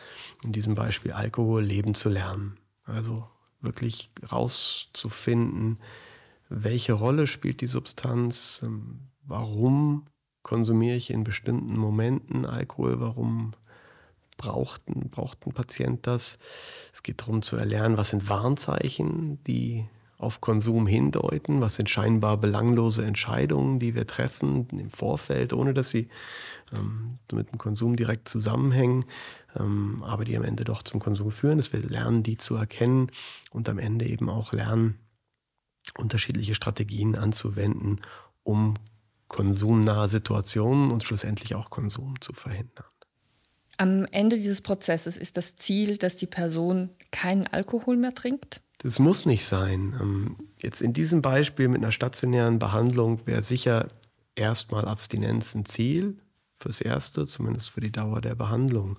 in 0.43 0.53
diesem 0.53 0.75
Beispiel 0.75 1.13
Alkohol, 1.13 1.63
leben 1.63 1.95
zu 1.95 2.09
lernen. 2.09 2.59
Also 2.85 3.29
wirklich 3.61 4.11
rauszufinden, 4.31 5.79
welche 6.49 6.95
Rolle 6.95 7.27
spielt 7.27 7.61
die 7.61 7.67
Substanz, 7.67 8.61
ähm, 8.65 9.09
warum 9.23 10.07
konsumiere 10.43 10.97
ich 10.97 11.11
in 11.11 11.25
bestimmten 11.25 11.77
Momenten 11.77 12.47
Alkohol, 12.47 13.01
warum 13.01 13.53
braucht 14.41 14.89
ein, 14.89 15.11
braucht 15.11 15.47
ein 15.47 15.53
Patient 15.53 16.07
das. 16.07 16.39
Es 16.93 17.03
geht 17.03 17.21
darum 17.21 17.43
zu 17.43 17.57
erlernen, 17.57 17.99
was 17.99 18.09
sind 18.09 18.31
Warnzeichen, 18.31 19.45
die 19.45 19.87
auf 20.17 20.41
Konsum 20.41 20.87
hindeuten, 20.87 21.61
was 21.61 21.75
sind 21.75 21.89
scheinbar 21.89 22.39
belanglose 22.39 23.05
Entscheidungen, 23.05 23.79
die 23.79 23.95
wir 23.95 24.07
treffen 24.07 24.67
im 24.71 24.91
Vorfeld, 24.91 25.53
ohne 25.53 25.75
dass 25.75 25.91
sie 25.91 26.09
ähm, 26.73 27.19
mit 27.33 27.53
dem 27.53 27.59
Konsum 27.59 27.97
direkt 27.97 28.29
zusammenhängen, 28.29 29.05
ähm, 29.59 30.03
aber 30.03 30.25
die 30.25 30.37
am 30.37 30.43
Ende 30.43 30.65
doch 30.65 30.83
zum 30.83 31.01
Konsum 31.01 31.31
führen. 31.31 31.59
Dass 31.59 31.73
wir 31.73 31.81
lernen, 31.81 32.23
die 32.23 32.37
zu 32.39 32.57
erkennen 32.57 33.11
und 33.51 33.69
am 33.69 33.79
Ende 33.79 34.07
eben 34.07 34.29
auch 34.29 34.53
lernen, 34.53 34.99
unterschiedliche 35.97 36.55
Strategien 36.55 37.15
anzuwenden, 37.15 38.01
um 38.43 38.75
konsumnahe 39.29 40.09
Situationen 40.09 40.91
und 40.91 41.03
schlussendlich 41.03 41.55
auch 41.55 41.71
Konsum 41.71 42.21
zu 42.21 42.33
verhindern. 42.33 42.87
Am 43.81 44.05
Ende 44.11 44.37
dieses 44.37 44.61
Prozesses 44.61 45.17
ist 45.17 45.39
das 45.39 45.57
Ziel, 45.57 45.97
dass 45.97 46.15
die 46.15 46.27
Person 46.27 46.91
keinen 47.13 47.47
Alkohol 47.47 47.97
mehr 47.97 48.15
trinkt? 48.15 48.61
Das 48.77 48.99
muss 48.99 49.25
nicht 49.25 49.47
sein. 49.47 49.97
Ähm, 49.99 50.37
jetzt 50.59 50.83
in 50.83 50.93
diesem 50.93 51.23
Beispiel 51.23 51.67
mit 51.69 51.83
einer 51.83 51.91
stationären 51.91 52.59
Behandlung 52.59 53.27
wäre 53.27 53.43
sicher 53.43 53.89
erstmal 54.35 54.85
Abstinenz 54.85 55.55
ein 55.55 55.65
Ziel 55.65 56.19
fürs 56.53 56.83
Erste, 56.83 57.27
zumindest 57.27 57.71
für 57.71 57.81
die 57.81 57.91
Dauer 57.91 58.21
der 58.21 58.35
Behandlung. 58.35 58.99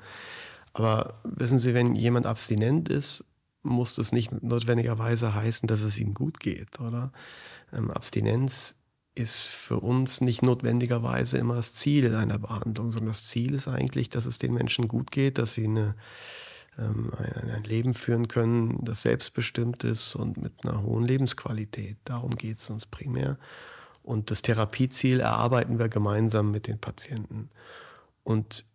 Aber 0.73 1.21
wissen 1.25 1.59
Sie, 1.59 1.75
wenn 1.75 1.93
jemand 1.93 2.25
abstinent 2.25 2.89
ist, 2.89 3.23
muss 3.61 3.93
das 3.93 4.11
nicht 4.11 4.41
notwendigerweise 4.41 5.35
heißen, 5.35 5.67
dass 5.67 5.81
es 5.81 5.99
ihm 5.99 6.15
gut 6.15 6.39
geht, 6.39 6.79
oder? 6.79 7.11
Ähm, 7.71 7.91
Abstinenz 7.91 8.77
ist 9.15 9.47
für 9.47 9.79
uns 9.79 10.21
nicht 10.21 10.41
notwendigerweise 10.41 11.37
immer 11.37 11.55
das 11.55 11.73
Ziel 11.73 12.15
einer 12.15 12.39
Behandlung, 12.39 12.91
sondern 12.91 13.09
das 13.09 13.25
Ziel 13.25 13.53
ist 13.53 13.67
eigentlich, 13.67 14.09
dass 14.09 14.25
es 14.25 14.39
den 14.39 14.53
Menschen 14.53 14.87
gut 14.87 15.11
geht, 15.11 15.37
dass 15.37 15.53
sie 15.53 15.65
eine, 15.65 15.95
ähm, 16.77 17.11
ein, 17.17 17.51
ein, 17.51 17.63
Leben 17.63 17.93
führen 17.93 18.29
können, 18.29 18.83
das 18.83 19.01
selbstbestimmt 19.01 19.83
ist 19.83 20.15
und 20.15 20.37
mit 20.37 20.53
einer 20.63 20.83
hohen 20.83 21.03
Lebensqualität. 21.03 21.97
Darum 22.05 22.31
geht 22.31 22.57
es 22.57 22.69
uns 22.69 22.85
primär. 22.85 23.37
Und 24.03 24.31
das 24.31 24.41
Therapieziel 24.41 25.19
erarbeiten 25.19 25.77
wir 25.77 25.89
gemeinsam 25.89 26.49
mit 26.49 26.67
den 26.67 26.79
Patienten. 26.79 27.49
Und 28.23 28.65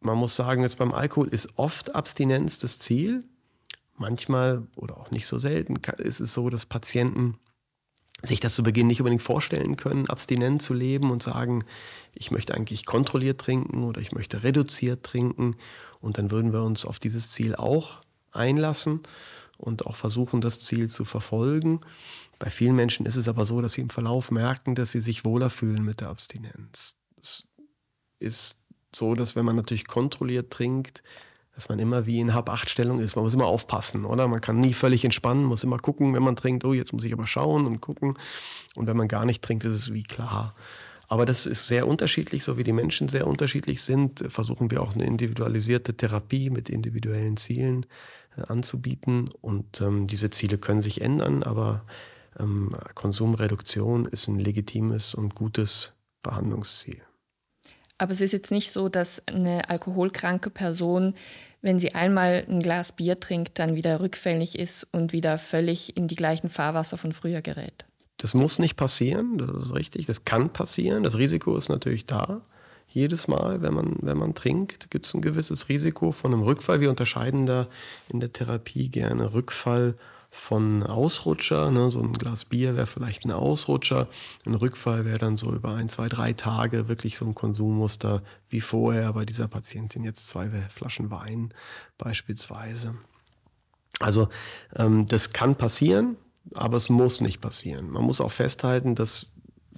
man 0.00 0.18
muss 0.18 0.36
sagen, 0.36 0.62
jetzt 0.62 0.78
beim 0.78 0.92
Alkohol 0.92 1.28
ist 1.28 1.58
oft 1.58 1.94
Abstinenz 1.94 2.58
das 2.58 2.78
Ziel. 2.78 3.24
Manchmal 3.96 4.66
oder 4.76 4.98
auch 4.98 5.10
nicht 5.10 5.26
so 5.26 5.38
selten 5.38 5.76
ist 5.98 6.20
es 6.20 6.34
so, 6.34 6.50
dass 6.50 6.66
Patienten 6.66 7.38
sich 8.26 8.40
das 8.40 8.54
zu 8.54 8.62
Beginn 8.62 8.86
nicht 8.86 9.00
unbedingt 9.00 9.22
vorstellen 9.22 9.76
können, 9.76 10.08
abstinent 10.08 10.62
zu 10.62 10.74
leben 10.74 11.10
und 11.10 11.22
sagen, 11.22 11.64
ich 12.14 12.30
möchte 12.30 12.54
eigentlich 12.54 12.86
kontrolliert 12.86 13.40
trinken 13.40 13.84
oder 13.84 14.00
ich 14.00 14.12
möchte 14.12 14.42
reduziert 14.42 15.02
trinken. 15.02 15.56
Und 16.00 16.18
dann 16.18 16.30
würden 16.30 16.52
wir 16.52 16.62
uns 16.62 16.84
auf 16.84 16.98
dieses 16.98 17.30
Ziel 17.30 17.54
auch 17.54 18.00
einlassen 18.32 19.00
und 19.58 19.86
auch 19.86 19.96
versuchen, 19.96 20.40
das 20.40 20.60
Ziel 20.60 20.88
zu 20.88 21.04
verfolgen. 21.04 21.80
Bei 22.38 22.50
vielen 22.50 22.76
Menschen 22.76 23.06
ist 23.06 23.16
es 23.16 23.28
aber 23.28 23.46
so, 23.46 23.60
dass 23.60 23.74
sie 23.74 23.80
im 23.80 23.90
Verlauf 23.90 24.30
merken, 24.30 24.74
dass 24.74 24.92
sie 24.92 25.00
sich 25.00 25.24
wohler 25.24 25.50
fühlen 25.50 25.84
mit 25.84 26.00
der 26.00 26.08
Abstinenz. 26.08 26.96
Es 27.20 27.46
ist 28.18 28.62
so, 28.94 29.14
dass 29.14 29.36
wenn 29.36 29.44
man 29.44 29.56
natürlich 29.56 29.86
kontrolliert 29.86 30.50
trinkt, 30.50 31.02
dass 31.54 31.68
man 31.68 31.78
immer 31.78 32.06
wie 32.06 32.20
in 32.20 32.34
Hab-Acht-Stellung 32.34 32.98
ist. 32.98 33.16
Man 33.16 33.24
muss 33.24 33.34
immer 33.34 33.46
aufpassen, 33.46 34.04
oder? 34.04 34.26
Man 34.28 34.40
kann 34.40 34.58
nie 34.58 34.74
völlig 34.74 35.04
entspannen, 35.04 35.44
muss 35.44 35.64
immer 35.64 35.78
gucken, 35.78 36.14
wenn 36.14 36.22
man 36.22 36.36
trinkt, 36.36 36.64
oh, 36.64 36.72
jetzt 36.72 36.92
muss 36.92 37.04
ich 37.04 37.12
aber 37.12 37.26
schauen 37.26 37.66
und 37.66 37.80
gucken. 37.80 38.16
Und 38.74 38.86
wenn 38.88 38.96
man 38.96 39.08
gar 39.08 39.24
nicht 39.24 39.42
trinkt, 39.42 39.64
ist 39.64 39.74
es 39.74 39.92
wie 39.92 40.02
klar. 40.02 40.50
Aber 41.08 41.26
das 41.26 41.46
ist 41.46 41.68
sehr 41.68 41.86
unterschiedlich, 41.86 42.44
so 42.44 42.56
wie 42.56 42.64
die 42.64 42.72
Menschen 42.72 43.08
sehr 43.08 43.26
unterschiedlich 43.26 43.82
sind, 43.82 44.24
versuchen 44.28 44.70
wir 44.70 44.82
auch 44.82 44.94
eine 44.94 45.04
individualisierte 45.04 45.96
Therapie 45.96 46.50
mit 46.50 46.68
individuellen 46.68 47.36
Zielen 47.36 47.86
äh, 48.36 48.42
anzubieten. 48.42 49.28
Und 49.40 49.80
ähm, 49.80 50.06
diese 50.06 50.30
Ziele 50.30 50.58
können 50.58 50.80
sich 50.80 51.02
ändern, 51.02 51.42
aber 51.42 51.84
ähm, 52.38 52.74
Konsumreduktion 52.94 54.06
ist 54.06 54.28
ein 54.28 54.40
legitimes 54.40 55.14
und 55.14 55.34
gutes 55.34 55.92
Behandlungsziel. 56.22 57.02
Aber 57.98 58.12
es 58.12 58.20
ist 58.20 58.32
jetzt 58.32 58.50
nicht 58.50 58.70
so, 58.72 58.88
dass 58.88 59.22
eine 59.26 59.68
alkoholkranke 59.70 60.50
Person, 60.50 61.14
wenn 61.62 61.78
sie 61.78 61.94
einmal 61.94 62.44
ein 62.48 62.60
Glas 62.60 62.92
Bier 62.92 63.20
trinkt, 63.20 63.58
dann 63.58 63.76
wieder 63.76 64.00
rückfällig 64.00 64.58
ist 64.58 64.86
und 64.92 65.12
wieder 65.12 65.38
völlig 65.38 65.96
in 65.96 66.08
die 66.08 66.16
gleichen 66.16 66.48
Fahrwasser 66.48 66.98
von 66.98 67.12
früher 67.12 67.40
gerät. 67.40 67.84
Das 68.16 68.34
muss 68.34 68.58
nicht 68.58 68.76
passieren, 68.76 69.38
das 69.38 69.50
ist 69.50 69.74
richtig. 69.74 70.06
Das 70.06 70.24
kann 70.24 70.50
passieren. 70.50 71.02
Das 71.02 71.18
Risiko 71.18 71.56
ist 71.56 71.68
natürlich 71.68 72.06
da. 72.06 72.42
Jedes 72.88 73.28
Mal, 73.28 73.60
wenn 73.60 73.74
man, 73.74 73.96
wenn 74.02 74.18
man 74.18 74.34
trinkt, 74.34 74.90
gibt 74.90 75.06
es 75.06 75.14
ein 75.14 75.22
gewisses 75.22 75.68
Risiko 75.68 76.12
von 76.12 76.32
einem 76.32 76.42
Rückfall. 76.42 76.80
Wir 76.80 76.90
unterscheiden 76.90 77.44
da 77.44 77.66
in 78.08 78.20
der 78.20 78.32
Therapie 78.32 78.88
gerne 78.88 79.32
Rückfall 79.34 79.94
von 80.34 80.82
Ausrutscher. 80.82 81.70
Ne? 81.70 81.90
So 81.90 82.00
ein 82.00 82.12
Glas 82.12 82.44
Bier 82.44 82.76
wäre 82.76 82.88
vielleicht 82.88 83.24
ein 83.24 83.30
Ausrutscher. 83.30 84.08
Ein 84.44 84.54
Rückfall 84.54 85.04
wäre 85.04 85.18
dann 85.18 85.36
so 85.36 85.52
über 85.52 85.74
ein, 85.74 85.88
zwei, 85.88 86.08
drei 86.08 86.32
Tage 86.32 86.88
wirklich 86.88 87.16
so 87.16 87.24
ein 87.24 87.36
Konsummuster 87.36 88.20
wie 88.50 88.60
vorher 88.60 89.12
bei 89.12 89.24
dieser 89.24 89.46
Patientin 89.46 90.02
jetzt 90.02 90.28
zwei 90.28 90.50
Flaschen 90.70 91.12
Wein 91.12 91.50
beispielsweise. 91.98 92.96
Also 94.00 94.28
ähm, 94.74 95.06
das 95.06 95.32
kann 95.32 95.54
passieren, 95.54 96.16
aber 96.54 96.78
es 96.78 96.88
muss 96.88 97.20
nicht 97.20 97.40
passieren. 97.40 97.90
Man 97.90 98.02
muss 98.02 98.20
auch 98.20 98.32
festhalten, 98.32 98.96
dass 98.96 99.28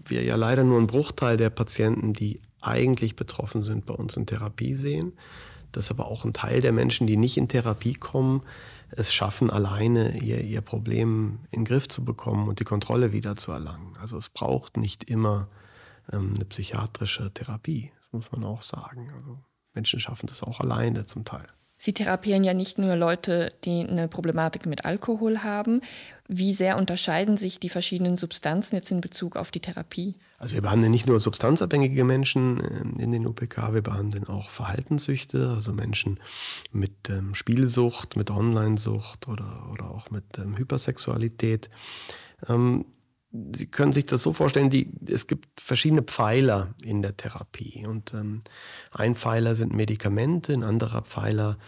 wir 0.06 0.25
ja 0.25 0.36
leider 0.36 0.64
nur 0.64 0.78
einen 0.78 0.86
Bruchteil 0.86 1.36
der 1.36 1.50
Patienten, 1.50 2.14
die 2.14 2.40
eigentlich 2.62 3.14
betroffen 3.14 3.62
sind, 3.62 3.84
bei 3.84 3.94
uns 3.94 4.16
in 4.16 4.25
Therapie 4.25 4.75
sehen. 4.75 5.12
Dass 5.70 5.90
aber 5.90 6.06
auch 6.06 6.25
ein 6.25 6.32
Teil 6.32 6.62
der 6.62 6.72
Menschen, 6.72 7.06
die 7.06 7.18
nicht 7.18 7.36
in 7.36 7.48
Therapie 7.48 7.94
kommen, 7.94 8.42
es 8.90 9.12
schaffen, 9.12 9.50
alleine 9.50 10.18
ihr, 10.18 10.40
ihr 10.42 10.60
Problem 10.60 11.40
in 11.50 11.60
den 11.60 11.64
Griff 11.64 11.88
zu 11.88 12.04
bekommen 12.04 12.48
und 12.48 12.60
die 12.60 12.64
Kontrolle 12.64 13.12
wieder 13.12 13.36
zu 13.36 13.52
erlangen. 13.52 13.96
Also 14.00 14.16
es 14.16 14.28
braucht 14.28 14.76
nicht 14.76 15.04
immer 15.04 15.48
ähm, 16.12 16.34
eine 16.34 16.44
psychiatrische 16.44 17.32
Therapie, 17.32 17.92
das 17.98 18.12
muss 18.12 18.32
man 18.32 18.44
auch 18.44 18.62
sagen. 18.62 19.10
Also 19.16 19.38
Menschen 19.74 20.00
schaffen 20.00 20.26
das 20.26 20.42
auch 20.42 20.60
alleine 20.60 21.06
zum 21.06 21.24
Teil. 21.24 21.46
Sie 21.86 21.92
therapieren 21.92 22.42
ja 22.42 22.52
nicht 22.52 22.80
nur 22.80 22.96
Leute, 22.96 23.52
die 23.62 23.86
eine 23.86 24.08
Problematik 24.08 24.66
mit 24.66 24.84
Alkohol 24.84 25.44
haben. 25.44 25.82
Wie 26.26 26.52
sehr 26.52 26.78
unterscheiden 26.78 27.36
sich 27.36 27.60
die 27.60 27.68
verschiedenen 27.68 28.16
Substanzen 28.16 28.74
jetzt 28.74 28.90
in 28.90 29.00
Bezug 29.00 29.36
auf 29.36 29.52
die 29.52 29.60
Therapie? 29.60 30.16
Also 30.36 30.56
wir 30.56 30.62
behandeln 30.62 30.90
nicht 30.90 31.06
nur 31.06 31.20
substanzabhängige 31.20 32.02
Menschen 32.02 32.58
ähm, 32.58 32.96
in 32.98 33.12
den 33.12 33.24
UPK, 33.24 33.72
wir 33.72 33.82
behandeln 33.82 34.26
auch 34.26 34.48
Verhaltenssüchte, 34.48 35.50
also 35.54 35.72
Menschen 35.72 36.18
mit 36.72 37.08
ähm, 37.08 37.36
Spielsucht, 37.36 38.16
mit 38.16 38.32
Onlinesucht 38.32 39.28
oder, 39.28 39.68
oder 39.72 39.88
auch 39.88 40.10
mit 40.10 40.24
ähm, 40.38 40.58
Hypersexualität. 40.58 41.70
Ähm, 42.48 42.84
Sie 43.54 43.66
können 43.66 43.92
sich 43.92 44.06
das 44.06 44.22
so 44.22 44.32
vorstellen, 44.32 44.70
die, 44.70 44.90
es 45.06 45.26
gibt 45.26 45.60
verschiedene 45.60 46.02
Pfeiler 46.02 46.74
in 46.82 47.02
der 47.02 47.16
Therapie. 47.16 47.86
Und 47.86 48.14
ähm, 48.14 48.42
ein 48.92 49.14
Pfeiler 49.14 49.54
sind 49.54 49.74
Medikamente, 49.74 50.52
ein 50.52 50.62
anderer 50.62 51.02
Pfeiler 51.02 51.58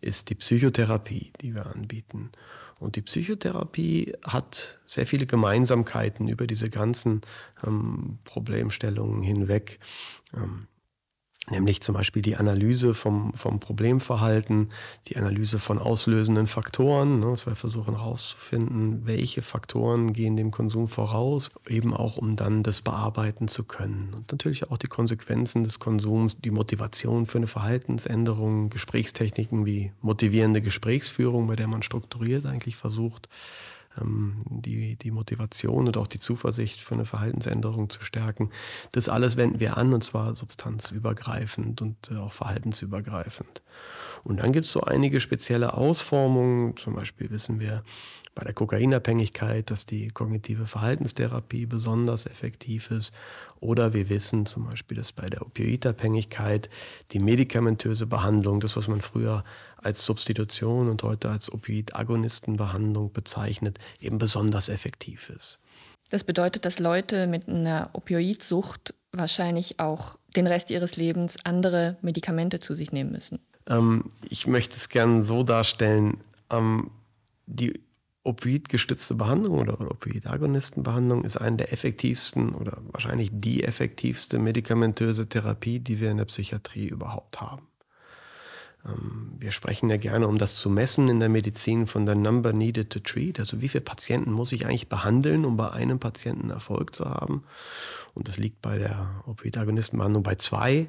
ist 0.00 0.30
die 0.30 0.34
Psychotherapie, 0.34 1.32
die 1.40 1.54
wir 1.54 1.66
anbieten. 1.66 2.32
Und 2.78 2.96
die 2.96 3.02
Psychotherapie 3.02 4.12
hat 4.24 4.80
sehr 4.84 5.06
viele 5.06 5.26
Gemeinsamkeiten 5.26 6.26
über 6.26 6.48
diese 6.48 6.68
ganzen 6.68 7.20
ähm, 7.64 8.18
Problemstellungen 8.24 9.22
hinweg. 9.22 9.78
Ähm, 10.34 10.66
nämlich 11.50 11.82
zum 11.82 11.94
Beispiel 11.94 12.22
die 12.22 12.36
Analyse 12.36 12.94
vom, 12.94 13.34
vom 13.34 13.58
Problemverhalten, 13.58 14.70
die 15.08 15.16
Analyse 15.16 15.58
von 15.58 15.78
auslösenden 15.78 16.46
Faktoren, 16.46 17.20
ne, 17.20 17.26
dass 17.26 17.46
wir 17.46 17.56
versuchen 17.56 17.96
herauszufinden, 17.96 19.06
welche 19.06 19.42
Faktoren 19.42 20.12
gehen 20.12 20.36
dem 20.36 20.50
Konsum 20.50 20.88
voraus, 20.88 21.50
eben 21.68 21.94
auch 21.94 22.16
um 22.16 22.36
dann 22.36 22.62
das 22.62 22.82
bearbeiten 22.82 23.48
zu 23.48 23.64
können. 23.64 24.14
Und 24.14 24.30
natürlich 24.30 24.70
auch 24.70 24.78
die 24.78 24.86
Konsequenzen 24.86 25.64
des 25.64 25.78
Konsums, 25.78 26.40
die 26.40 26.50
Motivation 26.50 27.26
für 27.26 27.38
eine 27.38 27.48
Verhaltensänderung, 27.48 28.70
Gesprächstechniken 28.70 29.66
wie 29.66 29.92
motivierende 30.00 30.60
Gesprächsführung, 30.60 31.48
bei 31.48 31.56
der 31.56 31.66
man 31.66 31.82
strukturiert 31.82 32.46
eigentlich 32.46 32.76
versucht, 32.76 33.28
die, 34.00 34.96
die 34.96 35.10
Motivation 35.10 35.86
und 35.86 35.96
auch 35.96 36.06
die 36.06 36.20
Zuversicht 36.20 36.80
für 36.80 36.94
eine 36.94 37.04
Verhaltensänderung 37.04 37.90
zu 37.90 38.02
stärken. 38.02 38.50
Das 38.92 39.08
alles 39.08 39.36
wenden 39.36 39.60
wir 39.60 39.76
an 39.76 39.92
und 39.92 40.02
zwar 40.02 40.34
substanzübergreifend 40.34 41.82
und 41.82 42.10
äh, 42.10 42.16
auch 42.16 42.32
verhaltensübergreifend. 42.32 43.62
Und 44.24 44.38
dann 44.38 44.52
gibt 44.52 44.66
es 44.66 44.72
so 44.72 44.82
einige 44.82 45.20
spezielle 45.20 45.74
Ausformungen. 45.74 46.76
Zum 46.76 46.94
Beispiel 46.94 47.30
wissen 47.30 47.60
wir, 47.60 47.82
bei 48.34 48.44
der 48.44 48.54
Kokainabhängigkeit, 48.54 49.70
dass 49.70 49.84
die 49.84 50.08
kognitive 50.08 50.66
Verhaltenstherapie 50.66 51.66
besonders 51.66 52.26
effektiv 52.26 52.90
ist. 52.90 53.12
Oder 53.60 53.92
wir 53.92 54.08
wissen 54.08 54.46
zum 54.46 54.68
Beispiel, 54.68 54.96
dass 54.96 55.12
bei 55.12 55.26
der 55.26 55.42
Opioidabhängigkeit 55.42 56.70
die 57.12 57.18
medikamentöse 57.18 58.06
Behandlung, 58.06 58.60
das, 58.60 58.76
was 58.76 58.88
man 58.88 59.00
früher 59.00 59.44
als 59.76 60.04
Substitution 60.06 60.88
und 60.88 61.02
heute 61.02 61.30
als 61.30 61.52
Opioid-Agonistenbehandlung 61.52 63.12
bezeichnet, 63.12 63.78
eben 64.00 64.18
besonders 64.18 64.68
effektiv 64.68 65.30
ist. 65.30 65.58
Das 66.10 66.24
bedeutet, 66.24 66.64
dass 66.64 66.78
Leute 66.78 67.26
mit 67.26 67.48
einer 67.48 67.90
Opioidsucht 67.92 68.94
wahrscheinlich 69.12 69.78
auch 69.78 70.16
den 70.36 70.46
Rest 70.46 70.70
ihres 70.70 70.96
Lebens 70.96 71.44
andere 71.44 71.96
Medikamente 72.02 72.58
zu 72.58 72.74
sich 72.74 72.92
nehmen 72.92 73.12
müssen. 73.12 73.40
Ähm, 73.66 74.04
ich 74.28 74.46
möchte 74.46 74.76
es 74.76 74.88
gerne 74.88 75.22
so 75.22 75.42
darstellen, 75.42 76.18
ähm, 76.50 76.90
die 77.46 77.80
Opioid-gestützte 78.24 79.16
Behandlung 79.16 79.58
oder, 79.58 79.80
Opioid-Agonistenbehandlung 79.80 81.24
ist 81.24 81.36
eine 81.36 81.56
der 81.56 81.72
effektivsten 81.72 82.54
oder 82.54 82.78
wahrscheinlich 82.92 83.30
die 83.32 83.64
effektivste 83.64 84.38
medikamentöse 84.38 85.28
Therapie, 85.28 85.80
die 85.80 85.98
wir 85.98 86.10
in 86.10 86.18
der 86.18 86.26
Psychiatrie 86.26 86.86
überhaupt 86.86 87.40
haben. 87.40 87.66
Ähm, 88.86 89.32
wir 89.38 89.50
sprechen 89.50 89.90
ja 89.90 89.96
gerne, 89.96 90.28
um 90.28 90.38
das 90.38 90.56
zu 90.56 90.70
messen 90.70 91.08
in 91.08 91.20
der 91.20 91.28
Medizin, 91.28 91.86
von 91.86 92.06
der 92.06 92.14
Number 92.14 92.52
Needed 92.52 92.90
to 92.90 93.00
Treat. 93.00 93.40
Also 93.40 93.60
wie 93.60 93.68
viele 93.68 93.82
Patienten 93.82 94.32
muss 94.32 94.52
ich 94.52 94.66
eigentlich 94.66 94.88
behandeln, 94.88 95.44
um 95.44 95.56
bei 95.56 95.70
einem 95.70 95.98
Patienten 95.98 96.50
Erfolg 96.50 96.94
zu 96.94 97.06
haben? 97.06 97.44
Und 98.14 98.28
das 98.28 98.36
liegt 98.36 98.62
bei 98.62 98.78
der 98.78 99.24
Opioid-Agonistenbehandlung 99.26 100.22
bei 100.22 100.34
zwei. 100.36 100.86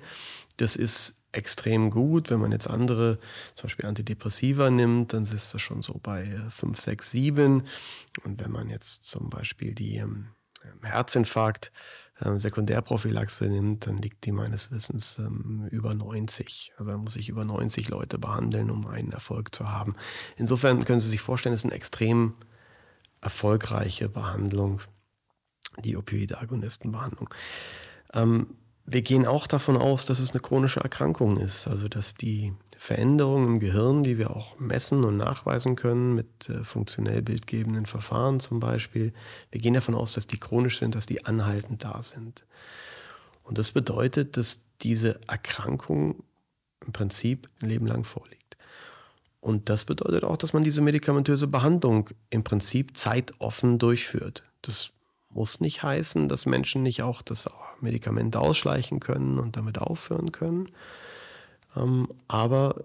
Das 0.57 0.75
ist 0.75 1.23
extrem 1.31 1.89
gut. 1.89 2.29
Wenn 2.29 2.39
man 2.39 2.51
jetzt 2.51 2.67
andere, 2.67 3.19
zum 3.53 3.67
Beispiel 3.67 3.85
Antidepressiva 3.85 4.69
nimmt, 4.69 5.13
dann 5.13 5.23
ist 5.23 5.53
das 5.53 5.61
schon 5.61 5.81
so 5.81 5.99
bei 6.01 6.25
5, 6.49 6.79
6, 6.79 7.11
7. 7.11 7.63
Und 8.23 8.39
wenn 8.39 8.51
man 8.51 8.69
jetzt 8.69 9.05
zum 9.05 9.29
Beispiel 9.29 9.73
die 9.73 9.97
ähm, 9.97 10.27
Herzinfarkt 10.81 11.71
ähm, 12.21 12.39
Sekundärprophylaxe 12.39 13.45
nimmt, 13.45 13.87
dann 13.87 13.97
liegt 13.97 14.25
die 14.25 14.31
meines 14.31 14.71
Wissens 14.71 15.17
ähm, 15.19 15.67
über 15.71 15.93
90. 15.93 16.73
Also 16.77 16.91
da 16.91 16.97
muss 16.97 17.15
ich 17.15 17.29
über 17.29 17.45
90 17.45 17.89
Leute 17.89 18.17
behandeln, 18.17 18.69
um 18.69 18.87
einen 18.87 19.11
Erfolg 19.11 19.53
zu 19.53 19.69
haben. 19.71 19.95
Insofern 20.37 20.85
können 20.85 20.99
Sie 20.99 21.09
sich 21.09 21.21
vorstellen, 21.21 21.53
es 21.53 21.61
ist 21.61 21.65
eine 21.65 21.75
extrem 21.75 22.35
erfolgreiche 23.21 24.09
Behandlung, 24.09 24.81
die 25.83 25.97
Opioide-Agonistenbehandlung. 25.97 27.29
Ähm, 28.13 28.57
wir 28.85 29.01
gehen 29.01 29.25
auch 29.25 29.47
davon 29.47 29.77
aus, 29.77 30.05
dass 30.05 30.19
es 30.19 30.31
eine 30.31 30.41
chronische 30.41 30.81
Erkrankung 30.81 31.37
ist, 31.37 31.67
also 31.67 31.87
dass 31.87 32.15
die 32.15 32.53
Veränderungen 32.77 33.47
im 33.47 33.59
Gehirn, 33.59 34.03
die 34.03 34.17
wir 34.17 34.35
auch 34.35 34.59
messen 34.59 35.05
und 35.05 35.15
nachweisen 35.15 35.77
können 35.77 36.15
mit 36.15 36.49
äh, 36.49 36.65
funktionell 36.65 37.21
bildgebenden 37.21 37.85
Verfahren 37.85 38.41
zum 38.41 38.59
Beispiel, 38.59 39.13
wir 39.51 39.61
gehen 39.61 39.73
davon 39.73 39.95
aus, 39.95 40.13
dass 40.13 40.27
die 40.27 40.37
chronisch 40.37 40.79
sind, 40.79 40.95
dass 40.95 41.05
die 41.05 41.25
anhaltend 41.25 41.83
da 41.85 42.01
sind. 42.01 42.43
Und 43.43 43.57
das 43.57 43.71
bedeutet, 43.71 44.35
dass 44.35 44.65
diese 44.81 45.19
Erkrankung 45.27 46.23
im 46.85 46.91
Prinzip 46.91 47.49
ein 47.61 47.69
Leben 47.69 47.87
lang 47.87 48.03
vorliegt. 48.03 48.57
Und 49.39 49.69
das 49.69 49.85
bedeutet 49.85 50.23
auch, 50.23 50.37
dass 50.37 50.53
man 50.53 50.63
diese 50.63 50.81
medikamentöse 50.81 51.47
Behandlung 51.47 52.09
im 52.29 52.43
Prinzip 52.43 52.97
zeitoffen 52.97 53.79
durchführt. 53.79 54.43
Das 54.61 54.91
muss 55.33 55.59
nicht 55.59 55.83
heißen, 55.83 56.27
dass 56.27 56.45
Menschen 56.45 56.83
nicht 56.83 57.01
auch 57.01 57.21
das 57.21 57.49
Medikament 57.81 58.35
ausschleichen 58.35 58.99
können 58.99 59.39
und 59.39 59.57
damit 59.57 59.79
aufhören 59.79 60.31
können. 60.31 60.69
Ähm, 61.75 62.07
aber 62.27 62.83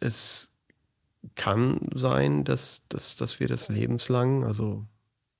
es 0.00 0.52
kann 1.34 1.80
sein, 1.94 2.44
dass, 2.44 2.88
dass, 2.88 3.16
dass 3.16 3.40
wir 3.40 3.48
das 3.48 3.68
lebenslang, 3.68 4.44
also 4.44 4.84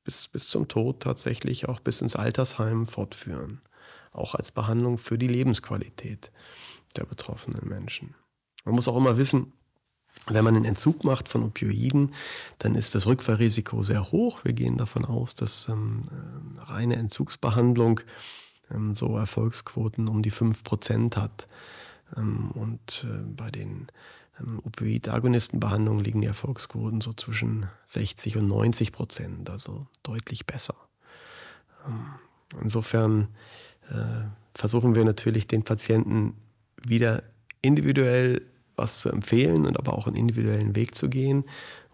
bis, 0.04 0.28
bis 0.28 0.48
zum 0.48 0.68
Tod 0.68 1.00
tatsächlich 1.00 1.68
auch 1.68 1.80
bis 1.80 2.00
ins 2.00 2.16
Altersheim 2.16 2.86
fortführen. 2.86 3.60
Auch 4.12 4.34
als 4.34 4.50
Behandlung 4.50 4.98
für 4.98 5.18
die 5.18 5.28
Lebensqualität 5.28 6.32
der 6.96 7.04
betroffenen 7.04 7.66
Menschen. 7.68 8.14
Man 8.64 8.74
muss 8.74 8.88
auch 8.88 8.96
immer 8.96 9.16
wissen, 9.16 9.52
wenn 10.26 10.44
man 10.44 10.54
einen 10.54 10.64
Entzug 10.64 11.04
macht 11.04 11.28
von 11.28 11.42
Opioiden, 11.42 12.14
dann 12.58 12.74
ist 12.74 12.94
das 12.94 13.06
Rückfallrisiko 13.06 13.82
sehr 13.82 14.12
hoch. 14.12 14.44
Wir 14.44 14.52
gehen 14.52 14.76
davon 14.76 15.04
aus, 15.04 15.34
dass 15.34 15.68
ähm, 15.68 16.02
äh, 16.10 16.62
reine 16.62 16.96
Entzugsbehandlung 16.96 18.00
ähm, 18.72 18.94
so 18.94 19.16
Erfolgsquoten 19.16 20.08
um 20.08 20.22
die 20.22 20.32
5% 20.32 21.16
hat. 21.16 21.48
Ähm, 22.16 22.52
und 22.52 23.06
äh, 23.10 23.24
bei 23.36 23.50
den 23.50 23.88
ähm, 24.40 24.60
Opioid-Agonistenbehandlungen 24.64 26.04
liegen 26.04 26.20
die 26.20 26.28
Erfolgsquoten 26.28 27.00
so 27.00 27.12
zwischen 27.14 27.68
60 27.86 28.36
und 28.36 28.48
90 28.48 28.92
Prozent, 28.92 29.50
also 29.50 29.86
deutlich 30.04 30.46
besser. 30.46 30.76
Ähm, 31.86 32.06
insofern 32.60 33.28
äh, 33.90 34.24
versuchen 34.54 34.94
wir 34.94 35.04
natürlich 35.04 35.46
den 35.48 35.64
Patienten 35.64 36.36
wieder 36.84 37.24
individuell 37.60 38.42
was 38.76 38.98
zu 39.00 39.08
empfehlen 39.08 39.66
und 39.66 39.78
aber 39.78 39.94
auch 39.94 40.06
einen 40.06 40.16
individuellen 40.16 40.74
Weg 40.74 40.94
zu 40.94 41.08
gehen. 41.08 41.44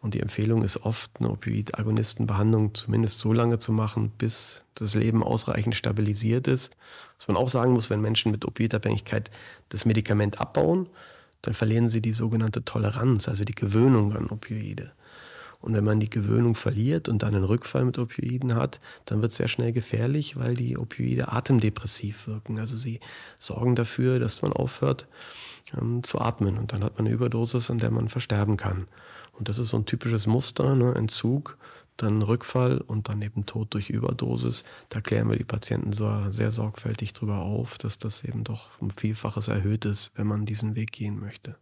Und 0.01 0.14
die 0.14 0.21
Empfehlung 0.21 0.62
ist 0.62 0.85
oft, 0.85 1.11
eine 1.19 1.31
Opioid-Agonistenbehandlung 1.31 2.75
zumindest 2.75 3.19
so 3.19 3.33
lange 3.33 3.59
zu 3.59 3.73
machen, 3.73 4.12
bis 4.17 4.64
das 4.75 4.95
Leben 4.95 5.25
ausreichend 5.25 5.75
stabilisiert 5.75 6.47
ist. 6.47 6.77
Was 7.19 7.27
man 7.27 7.37
auch 7.37 7.49
sagen 7.49 7.73
muss, 7.73 7.91
wenn 7.91 8.01
Menschen 8.01 8.31
mit 8.31 8.45
Opioidabhängigkeit 8.45 9.31
das 9.71 9.85
Medikament 9.85 10.41
abbauen, 10.41 10.88
dann 11.43 11.55
verlieren 11.55 11.88
sie 11.88 12.01
die 12.01 12.12
sogenannte 12.12 12.64
Toleranz, 12.64 13.29
also 13.29 13.45
die 13.45 13.55
Gewöhnung 13.55 14.17
an 14.17 14.29
Opioide. 14.29 14.93
Und 15.61 15.75
wenn 15.75 15.85
man 15.85 15.99
die 15.99 16.11
Gewöhnung 16.11 16.55
verliert 16.55 17.09
und 17.09 17.25
dann 17.25 17.35
einen 17.35 17.45
Rückfall 17.45 17.85
mit 17.85 17.99
Opioiden 17.99 18.55
hat, 18.55 18.81
dann 19.07 19.23
wird 19.23 19.33
es 19.33 19.38
sehr 19.38 19.49
schnell 19.49 19.73
gefährlich, 19.73 20.37
weil 20.37 20.55
die 20.55 20.79
Opioide 20.79 21.33
atemdepressiv 21.33 22.29
wirken. 22.29 22.61
Also 22.61 22.77
sie 22.77 23.01
sorgen 23.38 23.75
dafür, 23.75 24.21
dass 24.21 24.43
man 24.43 24.53
aufhört 24.53 25.09
ähm, 25.81 26.02
zu 26.02 26.20
atmen. 26.20 26.59
Und 26.59 26.72
dann 26.72 26.85
hat 26.85 26.98
man 26.98 27.07
eine 27.07 27.14
Überdosis, 27.14 27.70
an 27.70 27.78
der 27.78 27.90
man 27.90 28.09
versterben 28.09 28.57
kann. 28.57 28.85
Und 29.33 29.48
das 29.48 29.59
ist 29.59 29.70
so 29.70 29.76
ein 29.76 29.87
typisches 29.87 30.26
Muster, 30.26 30.74
ne? 30.74 30.94
Entzug, 30.94 31.57
dann 31.96 32.22
Rückfall 32.22 32.78
und 32.78 33.09
dann 33.09 33.22
eben 33.22 33.46
Tod 33.46 33.74
durch 33.74 33.90
Überdosis. 33.90 34.64
Da 34.88 35.00
klären 35.00 35.28
wir 35.28 35.37
die 35.37 35.44
Patienten 35.44 35.92
so 35.92 36.31
sehr 36.31 36.50
sorgfältig 36.50 37.12
drüber 37.12 37.38
auf, 37.38 37.78
dass 37.78 37.98
das 37.98 38.24
eben 38.24 38.44
doch 38.44 38.70
um 38.81 38.90
Vielfaches 38.90 39.48
erhöht 39.48 39.85
ist, 39.85 40.12
wenn 40.14 40.26
man 40.26 40.44
diesen 40.44 40.74
Weg 40.74 40.92
gehen 40.92 41.18
möchte. 41.20 41.57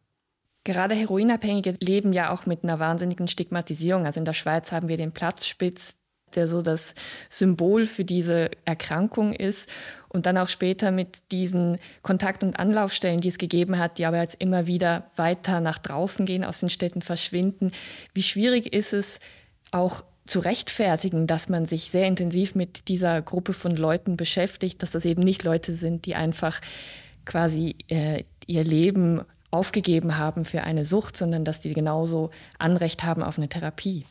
Gerade 0.64 0.94
Heroinabhängige 0.94 1.76
leben 1.80 2.12
ja 2.12 2.30
auch 2.30 2.44
mit 2.46 2.64
einer 2.64 2.80
wahnsinnigen 2.80 3.28
Stigmatisierung. 3.28 4.04
Also 4.04 4.18
in 4.18 4.24
der 4.24 4.32
Schweiz 4.32 4.72
haben 4.72 4.88
wir 4.88 4.96
den 4.96 5.12
Platzspitz, 5.12 5.95
der 6.34 6.48
so 6.48 6.62
das 6.62 6.94
Symbol 7.30 7.86
für 7.86 8.04
diese 8.04 8.50
Erkrankung 8.64 9.32
ist. 9.32 9.68
Und 10.08 10.26
dann 10.26 10.38
auch 10.38 10.48
später 10.48 10.90
mit 10.90 11.18
diesen 11.30 11.78
Kontakt- 12.02 12.42
und 12.42 12.58
Anlaufstellen, 12.58 13.20
die 13.20 13.28
es 13.28 13.38
gegeben 13.38 13.78
hat, 13.78 13.98
die 13.98 14.06
aber 14.06 14.20
jetzt 14.20 14.36
immer 14.40 14.66
wieder 14.66 15.10
weiter 15.16 15.60
nach 15.60 15.78
draußen 15.78 16.26
gehen, 16.26 16.44
aus 16.44 16.60
den 16.60 16.68
Städten 16.68 17.02
verschwinden. 17.02 17.72
Wie 18.14 18.22
schwierig 18.22 18.72
ist 18.72 18.92
es 18.92 19.20
auch 19.72 20.04
zu 20.26 20.40
rechtfertigen, 20.40 21.26
dass 21.26 21.48
man 21.48 21.66
sich 21.66 21.90
sehr 21.90 22.06
intensiv 22.06 22.54
mit 22.54 22.88
dieser 22.88 23.22
Gruppe 23.22 23.52
von 23.52 23.76
Leuten 23.76 24.16
beschäftigt, 24.16 24.82
dass 24.82 24.90
das 24.90 25.04
eben 25.04 25.22
nicht 25.22 25.44
Leute 25.44 25.74
sind, 25.74 26.06
die 26.06 26.14
einfach 26.14 26.60
quasi 27.24 27.76
äh, 27.88 28.24
ihr 28.46 28.64
Leben 28.64 29.22
aufgegeben 29.50 30.18
haben 30.18 30.44
für 30.44 30.62
eine 30.62 30.84
Sucht, 30.84 31.16
sondern 31.16 31.44
dass 31.44 31.60
die 31.60 31.72
genauso 31.72 32.30
Anrecht 32.58 33.04
haben 33.04 33.22
auf 33.22 33.38
eine 33.38 33.48
Therapie. 33.48 34.04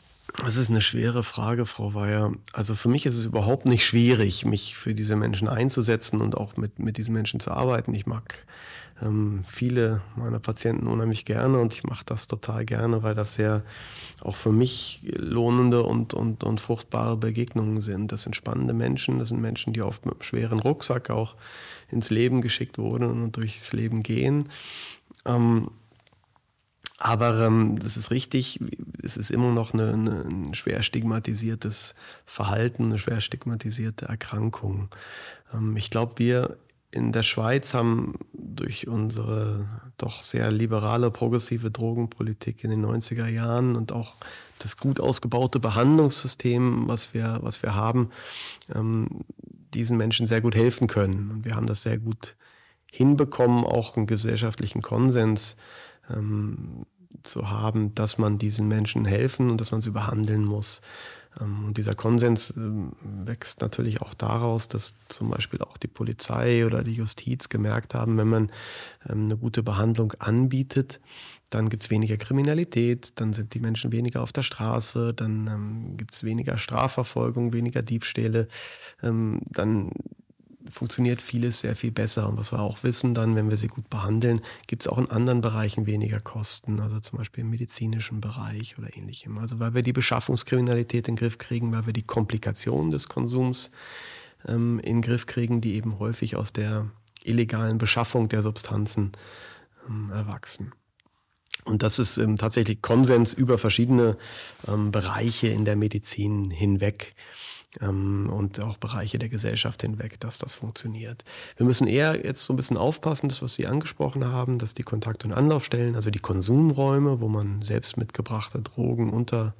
Das 0.44 0.58
ist 0.58 0.70
eine 0.70 0.82
schwere 0.82 1.24
Frage, 1.24 1.66
Frau 1.66 1.94
Weyer. 1.94 2.34
Also 2.54 2.76
für 2.76 2.90
mich 2.90 3.06
ist 3.06 3.16
es 3.16 3.26
überhaupt 3.26 3.66
nicht 3.66 3.86
schwierig, 3.86 4.46
mich 4.46 4.76
für 4.76 4.94
diese 4.94 5.16
Menschen 5.16 5.48
einzusetzen 5.48 6.22
und 6.22 6.38
auch 6.38 6.58
mit, 6.58 6.78
mit 6.78 6.98
diesen 6.98 7.14
Menschen 7.14 7.40
zu 7.40 7.52
arbeiten. 7.52 7.94
Ich 7.94 8.06
mag 8.06 8.46
ähm, 9.02 9.44
viele 9.48 10.02
meiner 10.16 10.40
Patienten 10.40 10.88
unheimlich 10.88 11.26
gerne 11.26 11.60
und 11.60 11.74
ich 11.74 11.84
mache 11.84 12.06
das 12.06 12.28
total 12.28 12.66
gerne, 12.66 13.04
weil 13.04 13.16
das 13.16 13.36
sehr 13.36 13.64
auch 14.22 14.36
für 14.36 14.52
mich 14.52 15.02
lohnende 15.18 15.84
und, 15.84 16.14
und, 16.14 16.44
und 16.44 16.62
fruchtbare 16.62 17.18
Begegnungen 17.18 17.82
sind. 17.82 18.12
Das 18.12 18.24
sind 18.24 18.36
spannende 18.36 18.74
Menschen, 18.74 19.20
das 19.20 19.30
sind 19.30 19.42
Menschen, 19.42 19.74
die 19.74 19.82
oft 19.82 20.06
mit 20.06 20.16
einem 20.16 20.24
schweren 20.24 20.60
Rucksack 20.60 21.10
auch 21.10 21.36
ins 21.90 22.10
Leben 22.10 22.42
geschickt 22.42 22.78
wurden 22.78 23.24
und 23.24 23.38
durchs 23.38 23.74
Leben 23.74 24.04
gehen. 24.04 24.50
Ähm, 25.26 25.70
aber 27.06 27.40
ähm, 27.40 27.78
das 27.78 27.98
ist 27.98 28.10
richtig, 28.10 28.60
es 29.04 29.16
ist 29.16 29.30
immer 29.30 29.52
noch 29.52 29.76
eine, 29.76 29.94
eine, 29.94 30.22
ein 30.22 30.56
schwer 30.56 30.82
stigmatisiertes 30.82 31.94
Verhalten, 32.26 32.86
eine 32.86 32.98
schwer 32.98 33.22
stigmatisierte 33.22 34.08
Erkrankung. 34.08 34.90
Ähm, 35.54 35.78
ich 35.78 35.92
glaube, 35.92 36.14
wir 36.18 36.58
in 36.90 37.12
der 37.12 37.22
Schweiz 37.22 37.76
haben 37.76 38.16
durch 38.34 38.88
unsere 38.88 39.70
doch 40.00 40.24
sehr 40.24 40.52
liberale, 40.52 41.12
progressive 41.12 41.70
Drogenpolitik 41.70 42.64
in 42.64 42.72
den 42.72 42.84
90er 42.84 43.28
Jahren 43.28 43.76
und 43.76 43.92
auch 43.92 44.16
das 44.58 44.76
gut 44.76 45.00
ausgebaute 45.00 45.60
Behandlungssystem, 45.60 46.88
was 46.88 47.14
wir, 47.14 47.38
was 47.44 47.62
wir 47.62 47.76
haben, 47.76 48.10
ähm, 48.74 49.26
diesen 49.76 49.98
Menschen 49.98 50.26
sehr 50.26 50.42
gut 50.42 50.56
helfen 50.56 50.88
können. 50.88 51.30
Und 51.30 51.46
wir 51.46 51.52
haben 51.52 51.68
das 51.68 51.84
sehr 51.84 52.00
gut 52.00 52.36
hinbekommen, 52.92 53.64
auch 53.64 53.96
einen 53.96 54.08
gesellschaftlichen 54.08 54.82
Konsens 54.82 55.56
ähm, 56.10 56.86
zu 57.24 57.50
haben, 57.50 57.94
dass 57.96 58.18
man 58.18 58.38
diesen 58.38 58.68
Menschen 58.68 59.06
helfen 59.06 59.50
und 59.50 59.62
dass 59.62 59.72
man 59.72 59.82
sie 59.82 59.92
behandeln 59.92 60.44
muss. 60.44 60.82
Ähm, 61.40 61.66
und 61.66 61.78
dieser 61.78 61.96
Konsens 61.96 62.56
ähm, 62.58 62.94
wächst 63.02 63.62
natürlich 63.62 64.02
auch 64.02 64.14
daraus, 64.14 64.68
dass 64.68 64.96
zum 65.10 65.30
Beispiel 65.30 65.62
auch 65.62 65.78
die 65.78 65.88
Polizei 65.88 66.66
oder 66.66 66.84
die 66.84 66.94
Justiz 66.94 67.50
gemerkt 67.50 67.94
haben, 67.94 68.18
wenn 68.18 68.28
man 68.28 68.52
ähm, 69.10 69.26
eine 69.26 69.38
gute 69.38 69.64
Behandlung 69.64 70.14
anbietet, 70.20 71.00
dann 71.50 71.70
gibt 71.70 71.84
es 71.84 71.90
weniger 71.90 72.18
Kriminalität, 72.18 73.20
dann 73.20 73.34
sind 73.34 73.54
die 73.54 73.60
Menschen 73.60 73.92
weniger 73.92 74.22
auf 74.22 74.34
der 74.34 74.44
Straße, 74.44 75.14
dann 75.14 75.96
gibt 75.96 76.14
es 76.14 76.24
weniger 76.24 76.58
Strafverfolgung, 76.58 77.54
weniger 77.54 77.82
Diebstähle, 77.82 78.48
ähm, 79.04 79.42
dann 79.52 79.92
funktioniert 80.70 81.22
vieles 81.22 81.60
sehr 81.60 81.76
viel 81.76 81.92
besser. 81.92 82.28
Und 82.28 82.38
was 82.38 82.52
wir 82.52 82.60
auch 82.60 82.84
wissen, 82.84 83.14
dann, 83.14 83.36
wenn 83.36 83.50
wir 83.50 83.58
sie 83.58 83.68
gut 83.68 83.90
behandeln, 83.90 84.42
gibt 84.68 84.84
es 84.84 84.88
auch 84.88 84.98
in 84.98 85.10
anderen 85.10 85.42
Bereichen 85.42 85.86
weniger 85.86 86.20
Kosten, 86.20 86.80
also 86.80 87.00
zum 87.00 87.20
Beispiel 87.20 87.44
im 87.44 87.50
medizinischen 87.50 88.22
Bereich 88.22 88.78
oder 88.78 88.96
ähnlichem. 88.96 89.38
Also 89.38 89.60
weil 89.60 89.74
wir 89.74 89.82
die 89.82 89.94
Beschaffungskriminalität 89.94 91.08
in 91.08 91.16
den 91.16 91.20
Griff 91.20 91.38
kriegen, 91.38 91.72
weil 91.72 91.86
wir 91.86 91.94
die 91.94 92.04
Komplikationen 92.04 92.92
des 92.92 93.10
Konsums 93.10 93.72
ähm, 94.48 94.80
in 94.80 94.98
den 94.98 95.02
Griff 95.02 95.26
kriegen, 95.26 95.62
die 95.62 95.76
eben 95.76 96.00
häufig 96.00 96.36
aus 96.36 96.54
der 96.54 96.90
illegalen 97.24 97.78
Beschaffung 97.78 98.30
der 98.30 98.42
Substanzen 98.42 99.12
ähm, 99.88 100.12
erwachsen. 100.12 100.74
Und 101.64 101.82
das 101.82 101.98
ist 102.00 102.18
ähm, 102.18 102.36
tatsächlich 102.36 102.82
Konsens 102.82 103.34
über 103.34 103.58
verschiedene 103.58 104.18
ähm, 104.68 104.92
Bereiche 104.92 105.48
in 105.48 105.66
der 105.66 105.76
Medizin 105.76 106.52
hinweg 106.52 107.14
und 107.82 108.60
auch 108.60 108.78
Bereiche 108.78 109.20
der 109.20 109.30
Gesellschaft 109.30 109.82
hinweg, 109.82 110.20
dass 110.20 110.38
das 110.38 110.54
funktioniert. 110.54 111.24
Wir 111.58 111.66
müssen 111.66 111.88
eher 111.88 112.26
jetzt 112.26 112.44
so 112.44 112.54
ein 112.54 112.56
bisschen 112.56 112.78
aufpassen, 112.78 113.30
das, 113.30 113.42
was 113.42 113.56
Sie 113.56 113.68
angesprochen 113.68 114.26
haben, 114.26 114.58
dass 114.60 114.74
die 114.74 114.84
Kontakt- 114.84 115.26
und 115.26 115.34
Anlaufstellen, 115.34 115.96
also 115.96 116.10
die 116.10 116.20
Konsumräume, 116.20 117.20
wo 117.20 117.28
man 117.28 117.62
selbst 117.62 117.98
mitgebrachte 117.98 118.62
Drogen 118.62 119.10
unter 119.10 119.54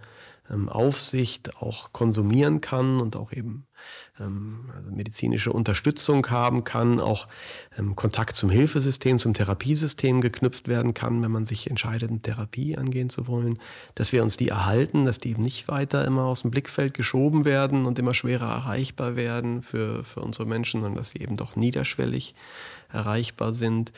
ähm, 0.50 0.70
Aufsicht 0.70 1.58
auch 1.58 1.92
konsumieren 1.94 2.62
kann 2.62 3.02
und 3.02 3.16
auch 3.16 3.32
eben 3.32 3.66
ähm, 4.20 4.70
also 4.76 4.92
medizinische 4.92 5.52
Unterstützung 5.52 6.28
haben 6.28 6.64
kann, 6.64 7.00
auch 7.00 7.28
ähm, 7.78 7.96
Kontakt 7.96 8.36
zum 8.36 8.50
Hilfesystem, 8.50 9.20
zum 9.20 9.34
Therapiesystem 9.34 10.22
geknüpft 10.22 10.68
werden 10.68 10.94
kann, 10.94 11.24
wenn 11.24 11.32
man 11.32 11.46
sich 11.46 11.70
entscheidet, 11.70 12.10
eine 12.10 12.22
Therapie 12.22 12.78
angehen 12.78 13.10
zu 13.10 13.28
wollen, 13.28 13.60
dass 13.96 14.14
wir 14.14 14.24
uns 14.24 14.38
die 14.38 14.50
erhalten, 14.50 15.06
dass 15.06 15.20
die 15.20 15.32
eben 15.32 15.44
nicht 15.44 15.68
weiter 15.68 16.06
immer 16.06 16.26
aus 16.26 16.44
dem 16.44 16.52
Blickfeld 16.52 16.94
geschoben 16.94 17.46
werden 17.46 17.86
und 17.86 18.00
immer 18.00 18.14
schwerer 18.14 18.52
erreichbar 18.52 19.16
werden 19.16 19.64
für, 19.64 20.04
für 20.04 20.22
unsere 20.22 20.48
Menschen, 20.48 20.82
sondern 20.82 20.98
dass 20.98 21.12
sie 21.12 21.22
eben 21.22 21.38
doch 21.38 21.56
niederschwellig 21.56 22.36
erreichbar 22.92 23.54
sind. 23.54 23.92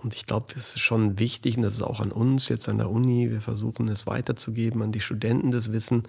Und 0.00 0.14
ich 0.14 0.26
glaube, 0.26 0.46
es 0.54 0.76
ist 0.76 0.80
schon 0.80 1.18
wichtig, 1.18 1.56
und 1.56 1.62
das 1.62 1.74
ist 1.74 1.82
auch 1.82 1.98
an 1.98 2.12
uns 2.12 2.48
jetzt 2.48 2.68
an 2.68 2.78
der 2.78 2.88
Uni, 2.88 3.32
wir 3.32 3.40
versuchen 3.40 3.88
es 3.88 4.06
weiterzugeben 4.06 4.80
an 4.80 4.92
die 4.92 5.00
Studenten 5.00 5.50
das 5.50 5.72
Wissen 5.72 6.04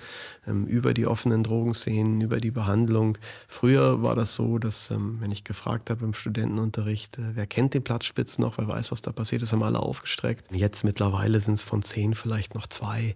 ähm, 0.46 0.68
über 0.68 0.94
die 0.94 1.08
offenen 1.08 1.42
Drogenszenen, 1.42 2.22
über 2.22 2.40
die 2.40 2.52
Behandlung. 2.52 3.18
Früher 3.48 4.04
war 4.04 4.16
das 4.16 4.36
so, 4.36 4.60
dass, 4.60 4.92
ähm, 4.92 5.18
wenn 5.22 5.32
ich 5.32 5.44
gefragt 5.44 5.90
habe 5.90 6.06
im 6.06 6.14
Studentenunterricht, 6.14 7.18
äh, 7.18 7.36
wer 7.36 7.48
kennt 7.48 7.74
den 7.74 7.84
Platzspitz 7.84 8.38
noch, 8.38 8.60
wer 8.60 8.68
weiß, 8.68 8.92
was 8.92 9.02
da 9.02 9.12
passiert 9.12 9.42
ist, 9.42 9.54
haben 9.54 9.64
alle 9.64 9.80
aufgestreckt. 9.80 10.52
Jetzt 10.52 10.84
mittlerweile 10.84 11.40
sind 11.40 11.56
es 11.56 11.64
von 11.64 11.82
zehn 11.82 12.14
vielleicht 12.14 12.54
noch 12.54 12.68
zwei, 12.68 13.16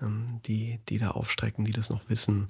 ähm, 0.00 0.40
die, 0.46 0.80
die 0.88 0.96
da 0.96 1.10
aufstrecken, 1.10 1.66
die 1.66 1.72
das 1.72 1.90
noch 1.90 2.08
wissen. 2.08 2.46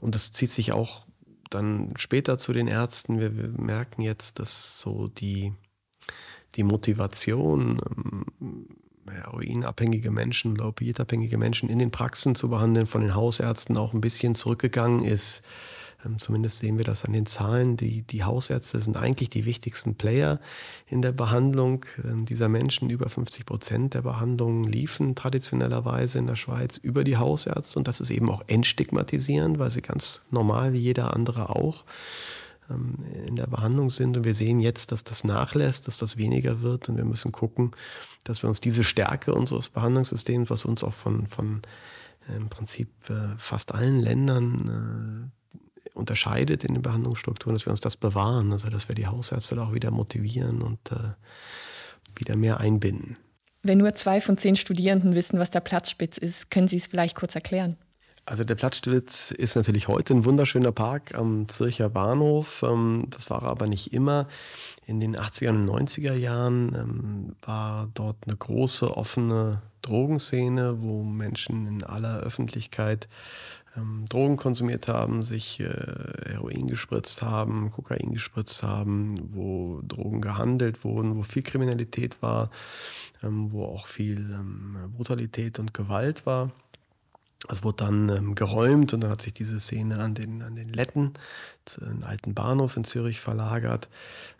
Und 0.00 0.16
das 0.16 0.32
zieht 0.32 0.50
sich 0.50 0.72
auch 0.72 1.06
dann 1.48 1.92
später 1.94 2.38
zu 2.38 2.52
den 2.52 2.66
Ärzten. 2.66 3.20
Wir, 3.20 3.36
wir 3.36 3.50
merken 3.50 4.02
jetzt, 4.02 4.40
dass 4.40 4.80
so 4.80 5.06
die 5.06 5.52
die 6.56 6.64
Motivation, 6.64 7.80
ähm, 8.40 8.66
heroinabhängige 9.10 10.10
Menschen 10.10 10.52
oder 10.52 10.68
opiatabhängige 10.68 11.38
Menschen 11.38 11.68
in 11.68 11.78
den 11.78 11.90
Praxen 11.90 12.34
zu 12.34 12.48
behandeln, 12.48 12.86
von 12.86 13.02
den 13.02 13.14
Hausärzten 13.14 13.76
auch 13.76 13.92
ein 13.92 14.00
bisschen 14.00 14.34
zurückgegangen 14.34 15.04
ist. 15.04 15.42
Ähm, 16.04 16.18
zumindest 16.18 16.58
sehen 16.58 16.78
wir 16.78 16.84
das 16.84 17.04
an 17.04 17.12
den 17.12 17.26
Zahlen. 17.26 17.76
Die, 17.76 18.02
die 18.02 18.24
Hausärzte 18.24 18.80
sind 18.80 18.96
eigentlich 18.96 19.30
die 19.30 19.44
wichtigsten 19.44 19.94
Player 19.94 20.40
in 20.86 21.02
der 21.02 21.12
Behandlung 21.12 21.84
ähm, 22.02 22.24
dieser 22.24 22.48
Menschen. 22.48 22.90
Über 22.90 23.08
50 23.08 23.46
Prozent 23.46 23.94
der 23.94 24.02
Behandlungen 24.02 24.64
liefen 24.64 25.14
traditionellerweise 25.14 26.18
in 26.18 26.26
der 26.26 26.36
Schweiz 26.36 26.76
über 26.76 27.04
die 27.04 27.16
Hausärzte. 27.16 27.78
Und 27.78 27.88
das 27.88 28.00
ist 28.00 28.10
eben 28.10 28.30
auch 28.30 28.42
entstigmatisierend, 28.46 29.58
weil 29.58 29.70
sie 29.70 29.82
ganz 29.82 30.22
normal 30.30 30.72
wie 30.72 30.80
jeder 30.80 31.14
andere 31.14 31.50
auch 31.50 31.84
ähm, 31.84 31.90
in 32.68 33.36
der 33.36 33.46
Behandlung 33.46 33.90
sind. 33.90 34.16
Und 34.16 34.24
wir 34.24 34.34
sehen 34.34 34.60
jetzt, 34.60 34.92
dass 34.92 35.04
das 35.04 35.24
nachlässt, 35.24 35.86
dass 35.86 35.98
das 35.98 36.16
weniger 36.16 36.62
wird. 36.62 36.88
Und 36.88 36.96
wir 36.96 37.04
müssen 37.04 37.32
gucken, 37.32 37.72
dass 38.24 38.42
wir 38.42 38.48
uns 38.48 38.60
diese 38.60 38.84
Stärke 38.84 39.34
unseres 39.34 39.68
Behandlungssystems, 39.68 40.50
was 40.50 40.64
uns 40.64 40.82
auch 40.82 40.94
von, 40.94 41.26
von 41.26 41.62
äh, 42.28 42.36
im 42.36 42.48
Prinzip 42.48 42.88
äh, 43.08 43.36
fast 43.38 43.74
allen 43.74 44.00
Ländern 44.00 45.30
äh, 45.30 45.90
unterscheidet 45.94 46.64
in 46.64 46.74
den 46.74 46.82
Behandlungsstrukturen, 46.82 47.54
dass 47.54 47.66
wir 47.66 47.70
uns 47.70 47.80
das 47.80 47.96
bewahren. 47.96 48.52
Also 48.52 48.68
dass 48.68 48.88
wir 48.88 48.94
die 48.94 49.06
Hausärzte 49.06 49.60
auch 49.62 49.72
wieder 49.72 49.90
motivieren 49.90 50.62
und 50.62 50.90
wieder 52.16 52.34
mehr 52.34 52.58
einbinden. 52.58 53.16
Wenn 53.62 53.78
nur 53.78 53.94
zwei 53.94 54.20
von 54.20 54.36
zehn 54.36 54.56
Studierenden 54.56 55.14
wissen, 55.14 55.38
was 55.38 55.50
der 55.50 55.60
Platzspitz 55.60 56.18
ist, 56.18 56.50
können 56.50 56.66
Sie 56.66 56.76
es 56.76 56.88
vielleicht 56.88 57.14
kurz 57.14 57.34
erklären? 57.34 57.76
Also 58.26 58.42
der 58.42 58.54
Platzspitz 58.54 59.32
ist 59.32 59.54
natürlich 59.54 59.86
heute 59.88 60.14
ein 60.14 60.24
wunderschöner 60.24 60.72
Park 60.72 61.14
am 61.14 61.46
Zürcher 61.46 61.90
Bahnhof. 61.90 62.62
Ähm, 62.66 63.06
das 63.10 63.28
war 63.28 63.42
aber 63.42 63.66
nicht 63.66 63.92
immer. 63.92 64.28
In 64.86 64.98
den 64.98 65.14
80er 65.14 65.50
und 65.50 65.66
90er 65.66 66.14
Jahren 66.14 66.74
ähm, 66.74 67.36
war 67.42 67.90
dort 67.92 68.16
eine 68.26 68.36
große 68.36 68.96
offene 68.96 69.60
Drogenszene, 69.82 70.80
wo 70.80 71.02
Menschen 71.02 71.66
in 71.66 71.84
aller 71.84 72.20
Öffentlichkeit 72.20 73.08
ähm, 73.76 74.06
Drogen 74.08 74.36
konsumiert 74.38 74.88
haben, 74.88 75.26
sich 75.26 75.60
äh, 75.60 75.66
Heroin 76.30 76.66
gespritzt 76.66 77.20
haben, 77.20 77.72
Kokain 77.72 78.10
gespritzt 78.12 78.62
haben, 78.62 79.34
wo 79.34 79.82
Drogen 79.86 80.22
gehandelt 80.22 80.82
wurden, 80.82 81.16
wo 81.16 81.22
viel 81.24 81.42
Kriminalität 81.42 82.22
war, 82.22 82.48
wo 83.20 83.64
auch 83.64 83.86
viel 83.86 84.38
Brutalität 84.94 85.58
und 85.58 85.72
Gewalt 85.72 86.26
war. 86.26 86.50
Es 87.48 87.62
wurde 87.62 87.84
dann 87.84 88.08
ähm, 88.08 88.34
geräumt 88.34 88.94
und 88.94 89.02
dann 89.02 89.10
hat 89.10 89.22
sich 89.22 89.34
diese 89.34 89.60
Szene 89.60 89.98
an 89.98 90.14
den, 90.14 90.42
an 90.42 90.56
den 90.56 90.72
Letten, 90.72 91.12
den 91.80 92.04
alten 92.04 92.34
Bahnhof 92.34 92.76
in 92.76 92.84
Zürich 92.84 93.20
verlagert, 93.20 93.88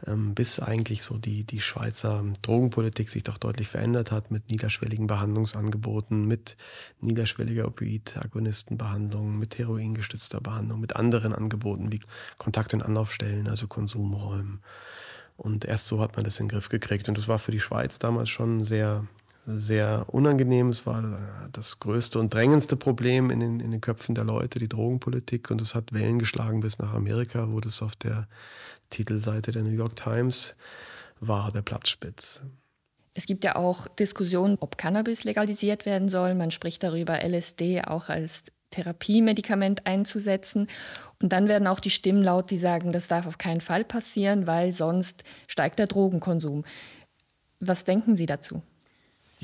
ähm, 0.07 0.35
bis 0.35 0.59
eigentlich 0.59 1.03
so 1.03 1.19
die, 1.19 1.45
die 1.45 1.61
Schweizer 1.61 2.25
Drogenpolitik 2.43 3.11
sich 3.11 3.23
doch 3.23 3.37
deutlich 3.37 3.69
verändert 3.69 4.11
hat 4.11 4.31
mit 4.31 4.49
niederschwelligen 4.49 5.07
Behandlungsangeboten, 5.07 6.27
mit 6.27 6.57
niederschwelliger 7.01 7.67
Opioid-Agonistenbehandlung, 7.67 9.39
mit 9.39 9.59
heroingestützter 9.59 10.41
Behandlung, 10.41 10.81
mit 10.81 10.97
anderen 10.97 11.35
Angeboten 11.35 11.93
wie 11.93 12.01
Kontakt- 12.39 12.75
und 12.75 12.83
Anlaufstellen, 12.83 13.49
also 13.49 13.67
Konsumräumen. 13.67 14.61
Und 15.37 15.65
erst 15.65 15.87
so 15.87 16.01
hat 16.01 16.17
man 16.17 16.25
das 16.25 16.39
in 16.39 16.47
den 16.47 16.53
Griff 16.53 16.69
gekriegt. 16.69 17.09
Und 17.09 17.19
das 17.19 17.29
war 17.29 17.39
für 17.39 17.51
die 17.51 17.61
Schweiz 17.61 17.99
damals 17.99 18.31
schon 18.31 18.63
sehr 18.63 19.05
sehr 19.47 20.07
unangenehm. 20.09 20.71
Es 20.71 20.87
war 20.87 21.49
das 21.53 21.79
größte 21.81 22.19
und 22.19 22.33
drängendste 22.33 22.77
Problem 22.77 23.31
in 23.31 23.41
den, 23.41 23.61
in 23.61 23.71
den 23.71 23.81
Köpfen 23.81 24.15
der 24.15 24.25
Leute, 24.25 24.59
die 24.59 24.69
Drogenpolitik. 24.69 25.51
Und 25.51 25.61
es 25.61 25.75
hat 25.75 25.93
Wellen 25.93 26.19
geschlagen 26.19 26.61
bis 26.61 26.79
nach 26.79 26.95
Amerika, 26.95 27.51
wo 27.51 27.61
das 27.61 27.83
auf 27.83 27.97
der 27.97 28.27
Titelseite 28.91 29.53
der 29.53 29.63
New 29.63 29.71
York 29.71 29.97
Times 29.97 30.55
war, 31.21 31.53
der 31.53 31.63
Platzspitz. 31.63 32.43
Es 33.13 33.27
gibt 33.27 33.45
ja 33.45 33.57
auch 33.57 33.87
Diskussionen, 33.87 34.57
ob 34.59 34.77
Cannabis 34.77 35.25
legalisiert 35.25 35.87
werden 35.87 36.09
soll. 36.09 36.35
Man 36.35 36.51
spricht 36.51 36.83
darüber, 36.83 37.21
LSD 37.23 37.83
auch 37.83 38.09
als 38.09 38.45
Therapiemedikament 38.71 39.87
einzusetzen. 39.87 40.67
Und 41.23 41.33
dann 41.33 41.49
werden 41.49 41.69
auch 41.69 41.79
die 41.79 41.91
Stimmen 41.91 42.23
laut, 42.23 42.51
die 42.51 42.57
sagen, 42.57 42.91
das 42.91 43.07
darf 43.07 43.27
auf 43.27 43.39
keinen 43.39 43.61
Fall 43.61 43.85
passieren, 43.85 44.49
weil 44.49 44.73
sonst 44.73 45.23
steigt 45.47 45.79
der 45.79 45.87
Drogenkonsum. 45.87 46.65
Was 47.61 47.85
denken 47.85 48.17
Sie 48.17 48.27
dazu? 48.27 48.63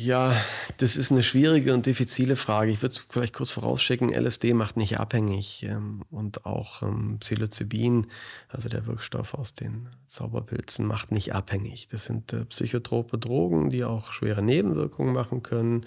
Ja, 0.02 0.34
das 0.78 0.96
ist 0.96 1.12
eine 1.12 1.22
schwierige 1.22 1.74
und 1.74 1.84
diffizile 1.84 2.36
Frage. 2.36 2.70
Ich 2.70 2.80
würde 2.80 2.94
es 2.94 3.06
vielleicht 3.10 3.34
kurz 3.34 3.50
vorausschicken, 3.50 4.08
LSD 4.08 4.54
macht 4.54 4.78
nicht 4.78 4.98
abhängig 4.98 5.62
ähm, 5.68 6.04
und 6.10 6.46
auch 6.46 6.80
ähm, 6.80 7.18
Psilocybin, 7.18 8.06
also 8.48 8.70
der 8.70 8.86
Wirkstoff 8.86 9.34
aus 9.34 9.52
den 9.52 9.90
Zauberpilzen, 10.06 10.86
macht 10.86 11.12
nicht 11.12 11.34
abhängig. 11.34 11.88
Das 11.88 12.06
sind 12.06 12.32
äh, 12.32 12.46
psychotrope 12.46 13.18
Drogen, 13.18 13.68
die 13.68 13.84
auch 13.84 14.14
schwere 14.14 14.40
Nebenwirkungen 14.40 15.12
machen 15.12 15.42
können, 15.42 15.84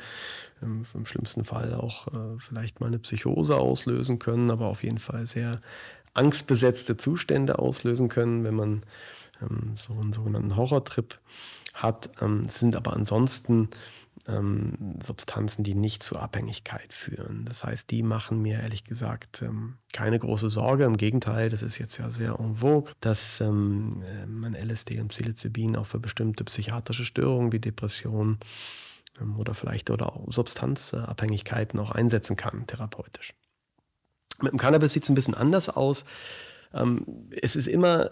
ähm, 0.61 0.85
im 0.93 1.05
schlimmsten 1.07 1.43
Fall 1.43 1.73
auch 1.73 2.07
äh, 2.09 2.37
vielleicht 2.37 2.81
mal 2.81 2.87
eine 2.87 2.99
Psychose 2.99 3.57
auslösen 3.57 4.19
können, 4.19 4.51
aber 4.51 4.67
auf 4.67 4.83
jeden 4.83 4.99
Fall 4.99 5.25
sehr 5.25 5.59
angstbesetzte 6.13 6.97
Zustände 6.97 7.57
auslösen 7.57 8.09
können, 8.09 8.43
wenn 8.43 8.53
man 8.55 8.83
so 9.73 9.91
einen 9.93 10.13
sogenannten 10.13 10.55
Horrortrip 10.55 11.19
hat. 11.73 12.11
Ähm, 12.21 12.47
sind 12.47 12.75
aber 12.75 12.93
ansonsten 12.93 13.69
ähm, 14.27 14.97
Substanzen, 15.03 15.63
die 15.63 15.75
nicht 15.75 16.03
zur 16.03 16.21
Abhängigkeit 16.21 16.93
führen. 16.93 17.45
Das 17.45 17.63
heißt, 17.63 17.91
die 17.91 18.03
machen 18.03 18.41
mir 18.41 18.59
ehrlich 18.59 18.83
gesagt 18.83 19.41
ähm, 19.41 19.77
keine 19.91 20.17
große 20.19 20.49
Sorge. 20.49 20.85
Im 20.85 20.97
Gegenteil, 20.97 21.49
das 21.49 21.61
ist 21.61 21.77
jetzt 21.77 21.97
ja 21.97 22.09
sehr 22.09 22.39
en 22.39 22.55
vogue, 22.55 22.93
dass 23.01 23.41
ähm, 23.41 24.01
äh, 24.03 24.25
man 24.25 24.55
LSD 24.55 24.99
und 24.99 25.09
Psilocybin 25.09 25.75
auch 25.75 25.85
für 25.85 25.99
bestimmte 25.99 26.43
psychiatrische 26.45 27.05
Störungen 27.05 27.51
wie 27.51 27.59
Depressionen 27.59 28.39
ähm, 29.19 29.37
oder 29.37 29.53
vielleicht 29.53 29.89
oder 29.89 30.13
auch 30.13 30.31
Substanzabhängigkeiten 30.31 31.79
auch 31.79 31.91
einsetzen 31.91 32.37
kann, 32.37 32.65
therapeutisch. 32.65 33.33
Mit 34.41 34.51
dem 34.51 34.59
Cannabis 34.59 34.93
sieht 34.93 35.03
es 35.03 35.09
ein 35.09 35.15
bisschen 35.15 35.35
anders 35.35 35.69
aus. 35.69 36.05
Ähm, 36.73 37.29
es 37.41 37.55
ist 37.55 37.67
immer 37.67 38.09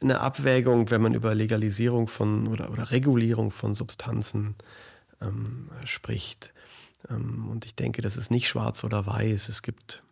eine 0.00 0.20
Abwägung, 0.20 0.90
wenn 0.90 1.02
man 1.02 1.14
über 1.14 1.34
Legalisierung 1.34 2.08
von 2.08 2.48
oder, 2.48 2.70
oder 2.70 2.90
Regulierung 2.90 3.50
von 3.50 3.74
Substanzen 3.74 4.54
ähm, 5.20 5.70
spricht. 5.84 6.52
Ähm, 7.10 7.48
und 7.48 7.64
ich 7.64 7.74
denke, 7.74 8.02
das 8.02 8.16
ist 8.16 8.30
nicht 8.30 8.48
schwarz 8.48 8.84
oder 8.84 9.06
weiß. 9.06 9.48
Es 9.48 9.62
gibt 9.62 10.02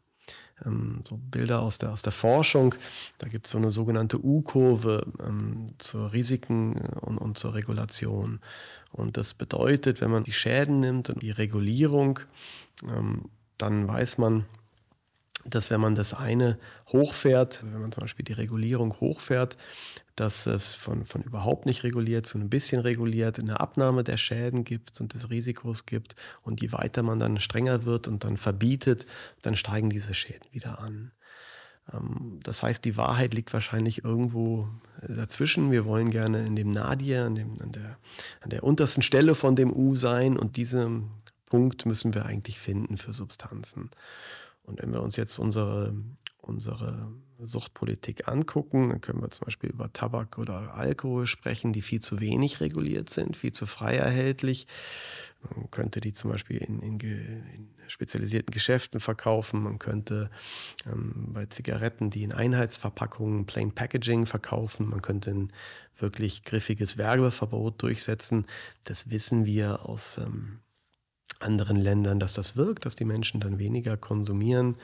ähm, 0.64 1.00
so 1.08 1.16
Bilder 1.16 1.60
aus 1.60 1.78
der, 1.78 1.92
aus 1.92 2.02
der 2.02 2.12
Forschung. 2.12 2.74
Da 3.18 3.28
gibt 3.28 3.46
es 3.46 3.52
so 3.52 3.58
eine 3.58 3.70
sogenannte 3.70 4.24
U-Kurve 4.24 5.06
ähm, 5.20 5.66
zur 5.78 6.12
Risiken 6.12 6.74
und, 7.00 7.18
und 7.18 7.38
zur 7.38 7.54
Regulation. 7.54 8.40
Und 8.92 9.16
das 9.16 9.34
bedeutet, 9.34 10.00
wenn 10.00 10.10
man 10.10 10.24
die 10.24 10.32
Schäden 10.32 10.80
nimmt 10.80 11.10
und 11.10 11.22
die 11.22 11.30
Regulierung, 11.30 12.20
ähm, 12.90 13.26
dann 13.58 13.86
weiß 13.86 14.18
man, 14.18 14.46
dass 15.48 15.70
wenn 15.70 15.80
man 15.80 15.94
das 15.94 16.14
eine 16.14 16.58
hochfährt, 16.88 17.60
also 17.60 17.72
wenn 17.72 17.80
man 17.80 17.92
zum 17.92 18.02
Beispiel 18.02 18.24
die 18.24 18.32
Regulierung 18.32 18.94
hochfährt, 19.00 19.56
dass 20.16 20.46
es 20.46 20.74
von, 20.74 21.04
von 21.04 21.22
überhaupt 21.22 21.66
nicht 21.66 21.84
reguliert 21.84 22.26
zu 22.26 22.38
ein 22.38 22.48
bisschen 22.48 22.80
reguliert 22.80 23.38
eine 23.38 23.60
Abnahme 23.60 24.02
der 24.02 24.16
Schäden 24.16 24.64
gibt 24.64 24.98
und 25.00 25.12
des 25.12 25.30
Risikos 25.30 25.84
gibt. 25.84 26.16
Und 26.42 26.62
je 26.62 26.72
weiter 26.72 27.02
man 27.02 27.20
dann 27.20 27.38
strenger 27.38 27.84
wird 27.84 28.08
und 28.08 28.24
dann 28.24 28.38
verbietet, 28.38 29.04
dann 29.42 29.56
steigen 29.56 29.90
diese 29.90 30.14
Schäden 30.14 30.50
wieder 30.52 30.80
an. 30.80 31.12
Ähm, 31.92 32.40
das 32.42 32.62
heißt, 32.62 32.84
die 32.86 32.96
Wahrheit 32.96 33.34
liegt 33.34 33.52
wahrscheinlich 33.52 34.04
irgendwo 34.04 34.68
dazwischen. 35.06 35.70
Wir 35.70 35.84
wollen 35.84 36.10
gerne 36.10 36.46
in 36.46 36.56
dem 36.56 36.68
Nadir, 36.68 37.26
an, 37.26 37.34
dem, 37.34 37.52
an, 37.60 37.72
der, 37.72 37.98
an 38.40 38.50
der 38.50 38.64
untersten 38.64 39.02
Stelle 39.02 39.34
von 39.34 39.54
dem 39.54 39.70
U 39.70 39.94
sein 39.94 40.38
und 40.38 40.56
diesen 40.56 41.10
Punkt 41.44 41.86
müssen 41.86 42.14
wir 42.14 42.24
eigentlich 42.24 42.58
finden 42.58 42.96
für 42.96 43.12
Substanzen. 43.12 43.90
Und 44.66 44.82
wenn 44.82 44.92
wir 44.92 45.02
uns 45.02 45.16
jetzt 45.16 45.38
unsere, 45.38 45.94
unsere 46.40 47.12
Suchtpolitik 47.42 48.28
angucken, 48.28 48.88
dann 48.88 49.00
können 49.00 49.20
wir 49.20 49.30
zum 49.30 49.44
Beispiel 49.44 49.70
über 49.70 49.92
Tabak 49.92 50.38
oder 50.38 50.74
Alkohol 50.74 51.26
sprechen, 51.26 51.72
die 51.72 51.82
viel 51.82 52.00
zu 52.00 52.20
wenig 52.20 52.60
reguliert 52.60 53.10
sind, 53.10 53.36
viel 53.36 53.52
zu 53.52 53.66
frei 53.66 53.96
erhältlich. 53.96 54.66
Man 55.54 55.70
könnte 55.70 56.00
die 56.00 56.12
zum 56.12 56.30
Beispiel 56.30 56.58
in, 56.58 56.80
in, 56.80 56.98
in 56.98 57.68
spezialisierten 57.88 58.52
Geschäften 58.52 59.00
verkaufen. 59.00 59.62
Man 59.62 59.78
könnte 59.78 60.30
ähm, 60.86 61.32
bei 61.32 61.46
Zigaretten 61.46 62.10
die 62.10 62.24
in 62.24 62.32
Einheitsverpackungen, 62.32 63.46
Plain 63.46 63.72
Packaging 63.72 64.26
verkaufen. 64.26 64.88
Man 64.88 65.02
könnte 65.02 65.30
ein 65.30 65.52
wirklich 65.98 66.42
griffiges 66.42 66.96
Werbeverbot 66.98 67.82
durchsetzen. 67.82 68.46
Das 68.84 69.10
wissen 69.10 69.44
wir 69.44 69.86
aus 69.86 70.18
ähm, 70.18 70.60
anderen 71.40 71.76
Ländern, 71.76 72.18
dass 72.18 72.34
das 72.34 72.56
wirkt, 72.56 72.86
dass 72.86 72.96
die 72.96 73.04
Menschen 73.04 73.40
dann 73.40 73.58
weniger 73.58 73.96
konsumieren. 73.96 74.76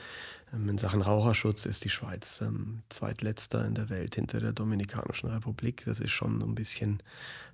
Ähm, 0.53 0.69
in 0.69 0.77
Sachen 0.77 1.01
Raucherschutz 1.01 1.65
ist 1.65 1.83
die 1.83 1.89
Schweiz 1.89 2.41
ähm, 2.41 2.83
zweitletzter 2.89 3.65
in 3.65 3.73
der 3.73 3.89
Welt 3.89 4.15
hinter 4.15 4.39
der 4.39 4.53
Dominikanischen 4.53 5.29
Republik. 5.29 5.83
Das 5.85 5.99
ist 5.99 6.11
schon 6.11 6.41
ein 6.41 6.55
bisschen 6.55 7.01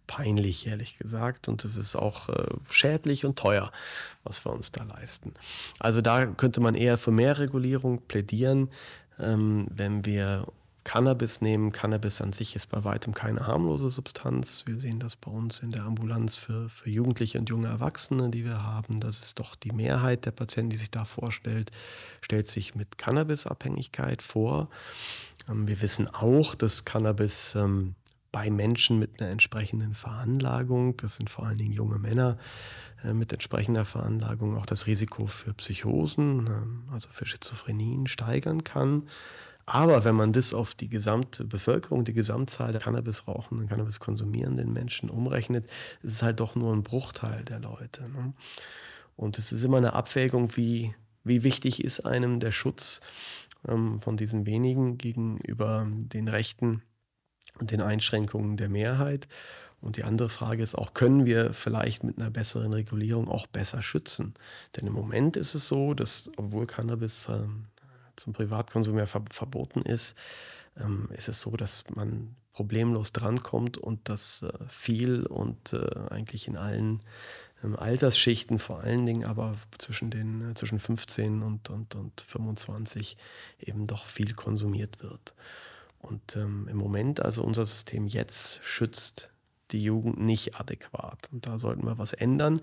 peinlich, 0.07 0.67
ehrlich 0.67 0.97
gesagt. 0.97 1.47
Und 1.47 1.63
es 1.63 1.77
ist 1.77 1.95
auch 1.95 2.29
äh, 2.29 2.47
schädlich 2.69 3.25
und 3.25 3.37
teuer, 3.37 3.71
was 4.23 4.43
wir 4.45 4.51
uns 4.51 4.71
da 4.71 4.83
leisten. 4.83 5.33
Also 5.79 6.01
da 6.01 6.25
könnte 6.25 6.59
man 6.59 6.75
eher 6.75 6.97
für 6.97 7.11
mehr 7.11 7.37
Regulierung 7.37 8.01
plädieren, 8.07 8.69
ähm, 9.19 9.67
wenn 9.69 10.05
wir 10.05 10.47
Cannabis 10.89 11.41
nehmen. 11.41 11.71
Cannabis 11.71 12.19
an 12.19 12.33
sich 12.33 12.55
ist 12.55 12.71
bei 12.71 12.83
weitem 12.83 13.13
keine 13.13 13.45
harmlose 13.45 13.91
Substanz. 13.91 14.63
Wir 14.65 14.79
sehen 14.79 14.97
das 14.97 15.15
bei 15.15 15.29
uns 15.29 15.59
in 15.59 15.69
der 15.69 15.83
Ambulanz 15.83 16.35
für, 16.35 16.67
für 16.67 16.89
Jugendliche 16.89 17.37
und 17.37 17.47
junge 17.47 17.67
Erwachsene, 17.67 18.31
die 18.31 18.43
wir 18.43 18.63
haben. 18.63 18.99
Das 18.99 19.21
ist 19.21 19.37
doch 19.37 19.55
die 19.55 19.71
Mehrheit 19.71 20.25
der 20.25 20.31
Patienten, 20.31 20.71
die 20.71 20.77
sich 20.77 20.89
da 20.89 21.05
vorstellt, 21.05 21.69
stellt 22.21 22.47
sich 22.47 22.73
mit 22.73 22.97
Cannabisabhängigkeit 22.97 24.23
vor. 24.23 24.67
Ähm, 25.47 25.67
wir 25.67 25.79
wissen 25.83 26.07
auch, 26.07 26.55
dass 26.55 26.85
Cannabis 26.85 27.53
ähm, 27.53 27.93
bei 28.31 28.49
Menschen 28.49 28.97
mit 28.97 29.21
einer 29.21 29.29
entsprechenden 29.29 29.93
Veranlagung, 29.93 30.97
das 30.97 31.17
sind 31.17 31.29
vor 31.29 31.45
allen 31.45 31.59
Dingen 31.59 31.73
junge 31.73 31.99
Männer 31.99 32.39
äh, 33.03 33.13
mit 33.13 33.31
entsprechender 33.31 33.85
Veranlagung, 33.85 34.57
auch 34.57 34.65
das 34.65 34.87
Risiko 34.87 35.27
für 35.27 35.53
Psychosen, 35.53 36.47
äh, 36.47 36.93
also 36.93 37.09
für 37.11 37.27
Schizophrenien 37.27 38.07
steigern 38.07 38.63
kann. 38.63 39.03
Aber 39.71 40.03
wenn 40.03 40.15
man 40.15 40.33
das 40.33 40.55
auf 40.55 40.73
die 40.73 40.89
gesamte 40.89 41.45
Bevölkerung, 41.45 42.03
die 42.03 42.13
Gesamtzahl 42.13 42.71
der 42.71 42.81
Cannabis 42.81 43.27
rauchenden, 43.27 43.69
Cannabis 43.69 43.99
konsumierenden 43.99 44.73
Menschen 44.73 45.11
umrechnet, 45.11 45.67
ist 46.01 46.13
es 46.13 46.23
halt 46.23 46.39
doch 46.39 46.55
nur 46.55 46.73
ein 46.73 46.81
Bruchteil 46.81 47.45
der 47.45 47.59
Leute. 47.59 48.09
Ne? 48.09 48.33
Und 49.15 49.37
es 49.37 49.51
ist 49.51 49.63
immer 49.63 49.77
eine 49.77 49.93
Abwägung, 49.93 50.57
wie, 50.57 50.95
wie 51.23 51.43
wichtig 51.43 51.83
ist 51.83 51.99
einem 51.99 52.39
der 52.39 52.51
Schutz 52.51 52.99
ähm, 53.67 54.01
von 54.01 54.17
diesen 54.17 54.47
wenigen 54.47 54.97
gegenüber 54.97 55.85
den 55.87 56.27
Rechten 56.27 56.81
und 57.59 57.69
den 57.69 57.81
Einschränkungen 57.81 58.57
der 58.57 58.69
Mehrheit. 58.69 59.27
Und 59.81 59.97
die 59.97 60.03
andere 60.03 60.29
Frage 60.29 60.63
ist 60.63 60.73
auch, 60.73 60.95
können 60.95 61.27
wir 61.27 61.53
vielleicht 61.53 62.03
mit 62.03 62.17
einer 62.17 62.31
besseren 62.31 62.73
Regulierung 62.73 63.29
auch 63.29 63.45
besser 63.45 63.83
schützen? 63.83 64.33
Denn 64.75 64.87
im 64.87 64.93
Moment 64.93 65.37
ist 65.37 65.53
es 65.53 65.67
so, 65.67 65.93
dass 65.93 66.31
obwohl 66.37 66.65
Cannabis 66.65 67.27
ähm, 67.29 67.65
zum 68.19 68.33
Privatkonsum 68.33 68.97
ja 68.97 69.05
ver 69.05 69.23
verboten 69.31 69.81
ist, 69.81 70.15
ähm, 70.77 71.09
ist 71.15 71.29
es 71.29 71.41
so, 71.41 71.51
dass 71.51 71.83
man 71.95 72.35
problemlos 72.53 73.13
drankommt 73.13 73.77
und 73.77 74.09
dass 74.09 74.43
äh, 74.43 74.51
viel 74.67 75.25
und 75.25 75.73
äh, 75.73 76.09
eigentlich 76.09 76.47
in 76.47 76.57
allen 76.57 76.99
ähm, 77.63 77.75
Altersschichten 77.77 78.59
vor 78.59 78.81
allen 78.81 79.05
Dingen, 79.05 79.25
aber 79.25 79.55
zwischen 79.77 80.09
den 80.09 80.51
äh, 80.51 80.53
zwischen 80.55 80.79
15 80.79 81.41
und, 81.41 81.69
und, 81.69 81.95
und 81.95 82.21
25 82.21 83.17
eben 83.59 83.87
doch 83.87 84.05
viel 84.05 84.33
konsumiert 84.33 85.01
wird. 85.01 85.33
Und 85.99 86.35
ähm, 86.35 86.67
im 86.69 86.77
Moment, 86.77 87.21
also 87.21 87.43
unser 87.43 87.65
System 87.65 88.07
jetzt 88.07 88.59
schützt 88.63 89.31
die 89.71 89.83
Jugend 89.83 90.19
nicht 90.19 90.59
adäquat. 90.59 91.29
Und 91.31 91.45
da 91.45 91.57
sollten 91.57 91.85
wir 91.85 91.97
was 91.97 92.13
ändern. 92.13 92.61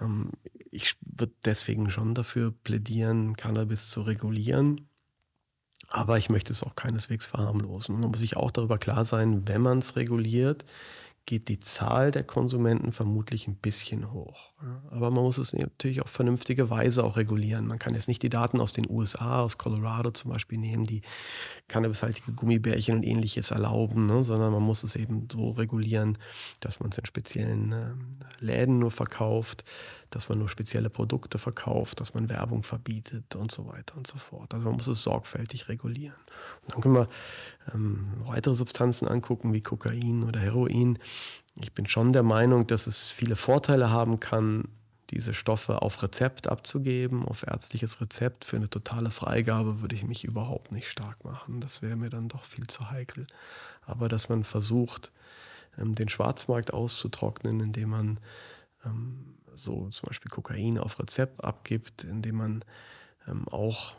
Ähm, 0.00 0.32
ich 0.70 0.96
würde 1.00 1.34
deswegen 1.44 1.90
schon 1.90 2.14
dafür 2.14 2.52
plädieren, 2.52 3.36
Cannabis 3.36 3.88
zu 3.88 4.02
regulieren. 4.02 4.88
Aber 5.88 6.18
ich 6.18 6.30
möchte 6.30 6.52
es 6.52 6.62
auch 6.62 6.76
keineswegs 6.76 7.26
verharmlosen. 7.26 7.98
man 7.98 8.10
muss 8.10 8.20
sich 8.20 8.36
auch 8.36 8.52
darüber 8.52 8.78
klar 8.78 9.04
sein, 9.04 9.48
wenn 9.48 9.60
man 9.60 9.78
es 9.78 9.96
reguliert, 9.96 10.64
geht 11.30 11.46
die 11.46 11.60
Zahl 11.60 12.10
der 12.10 12.24
Konsumenten 12.24 12.90
vermutlich 12.90 13.46
ein 13.46 13.54
bisschen 13.54 14.10
hoch. 14.10 14.50
Aber 14.90 15.12
man 15.12 15.22
muss 15.22 15.38
es 15.38 15.52
natürlich 15.52 16.02
auf 16.02 16.10
vernünftige 16.10 16.70
Weise 16.70 17.04
auch 17.04 17.16
regulieren. 17.16 17.68
Man 17.68 17.78
kann 17.78 17.94
jetzt 17.94 18.08
nicht 18.08 18.24
die 18.24 18.28
Daten 18.28 18.60
aus 18.60 18.72
den 18.72 18.90
USA, 18.90 19.40
aus 19.40 19.56
Colorado 19.56 20.10
zum 20.10 20.32
Beispiel 20.32 20.58
nehmen, 20.58 20.86
die 20.86 21.02
cannabishaltige 21.68 22.32
Gummibärchen 22.32 22.96
und 22.96 23.04
ähnliches 23.04 23.52
erlauben, 23.52 24.06
ne? 24.06 24.24
sondern 24.24 24.52
man 24.52 24.64
muss 24.64 24.82
es 24.82 24.96
eben 24.96 25.28
so 25.30 25.50
regulieren, 25.50 26.18
dass 26.58 26.80
man 26.80 26.90
es 26.90 26.98
in 26.98 27.06
speziellen 27.06 27.72
äh, 27.72 27.92
Läden 28.40 28.80
nur 28.80 28.90
verkauft, 28.90 29.62
dass 30.10 30.28
man 30.28 30.38
nur 30.38 30.48
spezielle 30.48 30.90
Produkte 30.90 31.38
verkauft, 31.38 32.00
dass 32.00 32.14
man 32.14 32.28
Werbung 32.28 32.62
verbietet 32.62 33.36
und 33.36 33.50
so 33.50 33.66
weiter 33.68 33.96
und 33.96 34.06
so 34.06 34.18
fort. 34.18 34.52
Also 34.52 34.66
man 34.68 34.76
muss 34.76 34.88
es 34.88 35.02
sorgfältig 35.02 35.68
regulieren. 35.68 36.16
Und 36.62 36.74
dann 36.74 36.80
können 36.80 36.94
wir 36.94 37.08
ähm, 37.72 38.08
weitere 38.24 38.54
Substanzen 38.54 39.08
angucken, 39.08 39.52
wie 39.52 39.62
Kokain 39.62 40.24
oder 40.24 40.40
Heroin. 40.40 40.98
Ich 41.56 41.72
bin 41.72 41.86
schon 41.86 42.12
der 42.12 42.22
Meinung, 42.22 42.66
dass 42.66 42.86
es 42.86 43.10
viele 43.10 43.36
Vorteile 43.36 43.90
haben 43.90 44.20
kann, 44.20 44.64
diese 45.10 45.34
Stoffe 45.34 45.82
auf 45.82 46.02
Rezept 46.02 46.48
abzugeben, 46.48 47.24
auf 47.24 47.44
ärztliches 47.46 48.00
Rezept. 48.00 48.44
Für 48.44 48.56
eine 48.56 48.70
totale 48.70 49.10
Freigabe 49.10 49.80
würde 49.80 49.94
ich 49.94 50.04
mich 50.04 50.24
überhaupt 50.24 50.72
nicht 50.72 50.88
stark 50.88 51.24
machen. 51.24 51.60
Das 51.60 51.82
wäre 51.82 51.96
mir 51.96 52.10
dann 52.10 52.28
doch 52.28 52.44
viel 52.44 52.66
zu 52.66 52.90
heikel. 52.90 53.26
Aber 53.82 54.08
dass 54.08 54.28
man 54.28 54.44
versucht, 54.44 55.10
ähm, 55.78 55.94
den 55.94 56.08
Schwarzmarkt 56.08 56.72
auszutrocknen, 56.72 57.60
indem 57.60 57.90
man 57.90 58.20
ähm, 58.84 59.34
so 59.54 59.88
zum 59.88 60.08
Beispiel 60.08 60.30
Kokain 60.30 60.78
auf 60.78 60.98
Rezept 60.98 61.44
abgibt, 61.44 62.04
indem 62.04 62.36
man 62.36 62.64
ähm, 63.28 63.46
auch 63.48 63.94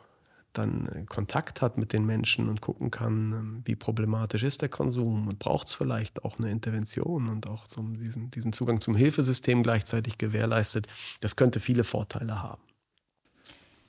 dann 0.53 0.87
äh, 0.87 1.05
Kontakt 1.05 1.61
hat 1.61 1.77
mit 1.77 1.93
den 1.93 2.05
Menschen 2.05 2.49
und 2.49 2.61
gucken 2.61 2.91
kann, 2.91 3.31
ähm, 3.31 3.61
wie 3.65 3.75
problematisch 3.75 4.43
ist 4.43 4.61
der 4.61 4.69
Konsum 4.69 5.27
und 5.27 5.39
braucht 5.39 5.67
es 5.67 5.75
vielleicht 5.75 6.23
auch 6.25 6.37
eine 6.37 6.51
Intervention 6.51 7.29
und 7.29 7.47
auch 7.47 7.65
so 7.67 7.81
diesen, 7.81 8.31
diesen 8.31 8.53
Zugang 8.53 8.81
zum 8.81 8.95
Hilfesystem 8.95 9.63
gleichzeitig 9.63 10.17
gewährleistet. 10.17 10.87
Das 11.21 11.35
könnte 11.35 11.59
viele 11.59 11.83
Vorteile 11.83 12.41
haben. 12.41 12.61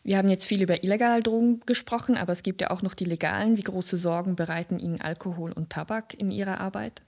Wir 0.04 0.18
haben 0.18 0.28
jetzt 0.28 0.46
viel 0.46 0.62
über 0.62 0.82
illegale 0.82 1.22
Drogen 1.22 1.60
gesprochen, 1.60 2.16
aber 2.16 2.32
es 2.32 2.42
gibt 2.42 2.60
ja 2.60 2.70
auch 2.70 2.82
noch 2.82 2.94
die 2.94 3.04
legalen. 3.04 3.56
Wie 3.56 3.62
große 3.62 3.96
Sorgen 3.96 4.34
bereiten 4.34 4.80
Ihnen 4.80 5.00
Alkohol 5.00 5.52
und 5.52 5.70
Tabak 5.70 6.14
in 6.14 6.32
Ihrer 6.32 6.60
Arbeit? 6.60 7.02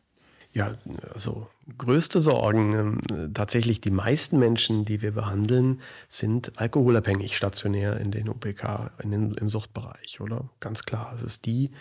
Ja, 0.55 0.77
also 1.13 1.49
größte 1.79 2.21
Sorgen. 2.21 2.73
Ähm, 2.75 3.35
tatsächlich 3.35 3.81
die 3.81 3.91
meisten 3.91 4.39
Menschen, 4.39 4.85
die 4.85 5.03
wir 5.03 5.11
behandeln, 5.11 5.81
sind 6.09 6.59
alkoholabhängig 6.61 7.37
stationär 7.37 7.99
in 7.99 8.13
den 8.13 8.29
OPK, 8.29 8.93
in 9.03 9.11
den, 9.11 9.35
im 9.35 9.49
Suchtbereich, 9.49 10.21
oder? 10.21 10.49
Ganz 10.61 10.85
klar. 10.85 11.13
Es 11.13 11.23
ist 11.23 11.45
die 11.45 11.73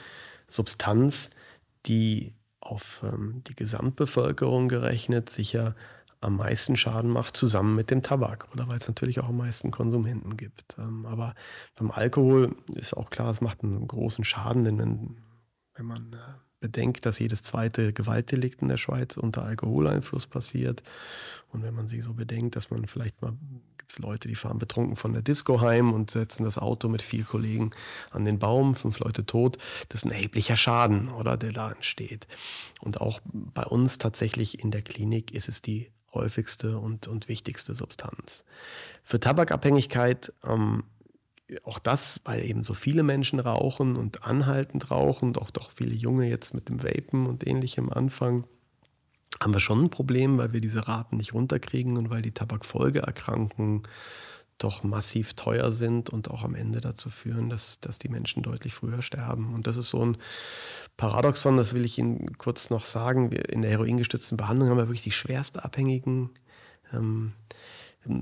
Substanz, 0.48 1.30
die 1.86 2.34
auf 2.62 3.04
ähm, 3.04 3.44
die 3.48 3.56
Gesamtbevölkerung 3.56 4.70
gerechnet 4.70 5.30
sicher 5.30 5.76
am 6.20 6.38
meisten 6.38 6.76
Schaden 6.76 7.12
macht, 7.12 7.38
zusammen 7.38 7.76
mit 7.76 7.92
dem 7.92 8.02
Tabak 8.02 8.48
oder 8.54 8.68
weil 8.68 8.78
es 8.78 8.88
natürlich 8.88 9.20
auch 9.20 9.30
am 9.30 9.38
meisten 9.38 9.70
Konsumenten 9.70 10.36
gibt. 10.36 10.78
Ähm, 10.80 11.06
aber 11.06 11.36
beim 11.76 11.92
Alkohol 11.92 12.56
ist 12.74 12.96
auch 12.96 13.12
klar, 13.12 13.30
es 13.30 13.42
macht 13.42 13.64
einen 13.64 13.88
großen 13.88 14.24
Schaden, 14.24 14.64
denn 14.64 15.18
wenn, 15.76 15.86
man 15.86 16.14
äh, 16.14 16.18
bedenkt, 16.64 17.06
dass 17.06 17.20
jedes 17.20 17.44
zweite 17.44 17.92
Gewaltdelikt 17.94 18.62
in 18.62 18.70
der 18.70 18.78
Schweiz 18.78 19.18
unter 19.18 19.44
Alkoholeinfluss 19.44 20.26
passiert 20.26 20.82
und 21.54 21.62
wenn 21.62 21.76
man 21.76 21.88
sich 21.88 22.04
so 22.04 22.14
bedenkt, 22.14 22.56
dass 22.56 22.72
man 22.72 22.88
vielleicht 22.88 23.22
mal 23.22 23.34
gibt 23.78 23.92
es 23.92 24.00
Leute, 24.00 24.30
die 24.30 24.36
fahren 24.36 24.60
betrunken 24.60 24.96
von 24.96 25.12
der 25.12 25.22
Disco 25.22 25.60
heim 25.60 25.92
und 25.92 26.10
setzen 26.10 26.46
das 26.46 26.58
Auto 26.58 26.88
mit 26.88 27.02
vier 27.02 27.26
Kollegen 27.26 27.72
an 28.12 28.24
den 28.24 28.40
Baum, 28.40 28.76
fünf 28.76 29.00
Leute 29.00 29.26
tot. 29.26 29.58
Das 29.90 30.04
ist 30.04 30.06
ein 30.06 30.12
erheblicher 30.12 30.56
Schaden, 30.56 31.10
oder, 31.10 31.36
der 31.36 31.52
da 31.52 31.70
entsteht. 31.70 32.26
Und 32.82 33.02
auch 33.02 33.20
bei 33.26 33.66
uns 33.66 33.98
tatsächlich 33.98 34.64
in 34.64 34.72
der 34.72 34.84
Klinik 34.84 35.32
ist 35.32 35.50
es 35.50 35.62
die 35.62 35.92
häufigste 36.14 36.78
und, 36.78 37.08
und 37.08 37.28
wichtigste 37.28 37.74
Substanz. 37.74 38.46
Für 39.04 39.20
Tabakabhängigkeit, 39.20 40.32
ähm, 40.46 40.84
auch 41.64 41.80
das, 41.80 42.22
weil 42.26 42.44
eben 42.44 42.64
so 42.64 42.74
viele 42.74 43.04
Menschen 43.04 43.40
rauchen 43.40 43.96
und 43.96 44.26
anhaltend 44.26 44.92
rauchen 44.92 45.30
und 45.30 45.38
auch 45.38 45.52
doch 45.52 45.72
viele 45.72 45.94
Junge 45.94 46.30
jetzt 46.30 46.54
mit 46.54 46.70
dem 46.70 46.84
Vapen 46.84 47.28
und 47.28 47.48
ähnlichem 47.48 47.92
anfangen, 47.92 48.46
haben 49.42 49.54
wir 49.54 49.60
schon 49.60 49.84
ein 49.84 49.90
Problem, 49.90 50.38
weil 50.38 50.54
wir 50.54 50.62
diese 50.62 50.88
Raten 50.88 51.18
nicht 51.18 51.34
runterkriegen 51.34 51.98
und 51.98 52.10
weil 52.10 52.22
die 52.22 52.32
Tabakfolgeerkrankungen 52.32 53.84
doch 54.58 54.84
massiv 54.84 55.34
teuer 55.34 55.72
sind 55.72 56.10
und 56.10 56.30
auch 56.30 56.44
am 56.44 56.56
Ende 56.56 56.80
dazu 56.80 57.10
führen, 57.10 57.50
dass, 57.50 57.80
dass 57.80 58.00
die 58.00 58.08
Menschen 58.08 58.44
deutlich 58.44 58.74
früher 58.74 59.02
sterben. 59.02 59.54
Und 59.54 59.68
das 59.68 59.78
ist 59.78 59.90
so 59.90 60.06
ein 60.06 60.18
Paradoxon, 60.96 61.58
das 61.58 61.74
will 61.74 61.84
ich 61.84 61.98
Ihnen 61.98 62.38
kurz 62.38 62.70
noch 62.70 62.86
sagen. 62.86 63.32
Wir 63.32 63.50
in 63.50 63.62
der 63.62 63.72
heroingestützten 63.72 64.38
Behandlung 64.38 64.70
haben 64.70 64.78
wir 64.78 64.88
wirklich 64.88 65.02
die 65.02 65.12
schwerste 65.12 65.64
Abhängigen. 65.64 66.30
Ähm, 66.94 67.34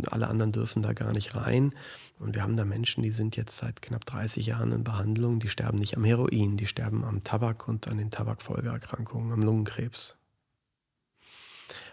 alle 0.10 0.28
anderen 0.28 0.52
dürfen 0.52 0.82
da 0.82 0.94
gar 0.94 1.12
nicht 1.12 1.36
rein. 1.36 1.74
Und 2.20 2.36
wir 2.36 2.44
haben 2.44 2.58
da 2.58 2.65
Menschen, 2.65 3.04
die 3.04 3.10
sind 3.10 3.36
jetzt 3.36 3.58
seit 3.58 3.82
knapp 3.82 4.06
30 4.06 4.46
Jahren 4.46 4.72
in 4.72 4.84
Behandlung, 4.84 5.39
die 5.39 5.50
sterben 5.50 5.80
nicht 5.80 5.98
am 5.98 6.04
Heroin, 6.04 6.58
die 6.58 6.67
sterben 6.67 7.04
am 7.04 7.24
Tabak 7.24 7.67
und 7.67 7.88
an 7.88 7.98
den 7.98 8.12
Tabakfolgeerkrankungen, 8.12 9.32
am 9.32 9.41
Lungenkrebs. 9.41 10.17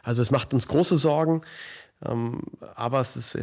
Also 0.03 0.22
es 0.22 0.31
macht 0.31 0.55
uns 0.55 0.68
große 0.68 0.98
Sorgen. 0.98 1.42
Ähm, 2.05 2.42
aber 2.74 3.01
es 3.01 3.16
ist 3.16 3.37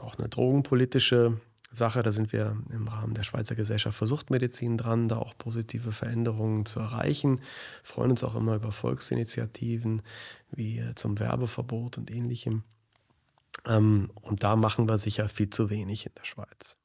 auch 0.00 0.16
eine 0.16 0.28
drogenpolitische 0.28 1.40
Sache. 1.72 2.02
Da 2.02 2.12
sind 2.12 2.32
wir 2.32 2.56
im 2.70 2.88
Rahmen 2.88 3.14
der 3.14 3.22
Schweizer 3.22 3.54
Gesellschaft 3.54 3.98
für 3.98 4.06
Suchtmedizin 4.06 4.78
dran, 4.78 5.08
da 5.08 5.18
auch 5.18 5.36
positive 5.36 5.92
Veränderungen 5.92 6.66
zu 6.66 6.80
erreichen. 6.80 7.36
Wir 7.36 7.44
freuen 7.84 8.10
uns 8.10 8.24
auch 8.24 8.34
immer 8.34 8.56
über 8.56 8.72
Volksinitiativen 8.72 10.02
wie 10.50 10.82
zum 10.94 11.18
Werbeverbot 11.18 11.98
und 11.98 12.10
ähnlichem. 12.10 12.64
Ähm, 13.64 14.10
und 14.20 14.44
da 14.44 14.56
machen 14.56 14.88
wir 14.88 14.98
sicher 14.98 15.28
viel 15.28 15.50
zu 15.50 15.70
wenig 15.70 16.06
in 16.06 16.12
der 16.14 16.24
Schweiz. 16.24 16.76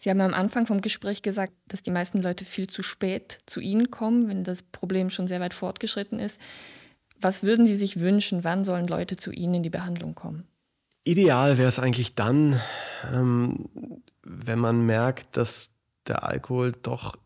Sie 0.00 0.10
haben 0.10 0.20
am 0.20 0.32
Anfang 0.32 0.64
vom 0.64 0.80
Gespräch 0.80 1.22
gesagt, 1.22 1.52
dass 1.66 1.82
die 1.82 1.90
meisten 1.90 2.22
Leute 2.22 2.44
viel 2.44 2.68
zu 2.68 2.84
spät 2.84 3.40
zu 3.46 3.60
Ihnen 3.60 3.90
kommen, 3.90 4.28
wenn 4.28 4.44
das 4.44 4.62
Problem 4.62 5.10
schon 5.10 5.26
sehr 5.26 5.40
weit 5.40 5.54
fortgeschritten 5.54 6.20
ist. 6.20 6.40
Was 7.20 7.42
würden 7.42 7.66
Sie 7.66 7.74
sich 7.74 7.98
wünschen? 7.98 8.44
Wann 8.44 8.62
sollen 8.62 8.86
Leute 8.86 9.16
zu 9.16 9.32
Ihnen 9.32 9.54
in 9.54 9.62
die 9.64 9.70
Behandlung 9.70 10.14
kommen? 10.14 10.46
Ideal 11.02 11.58
wäre 11.58 11.68
es 11.68 11.80
eigentlich 11.80 12.14
dann, 12.14 12.60
ähm, 13.12 13.68
wenn 14.22 14.60
man 14.60 14.86
merkt, 14.86 15.36
dass 15.36 15.70
der 16.06 16.22
Alkohol 16.22 16.72
doch 16.82 17.16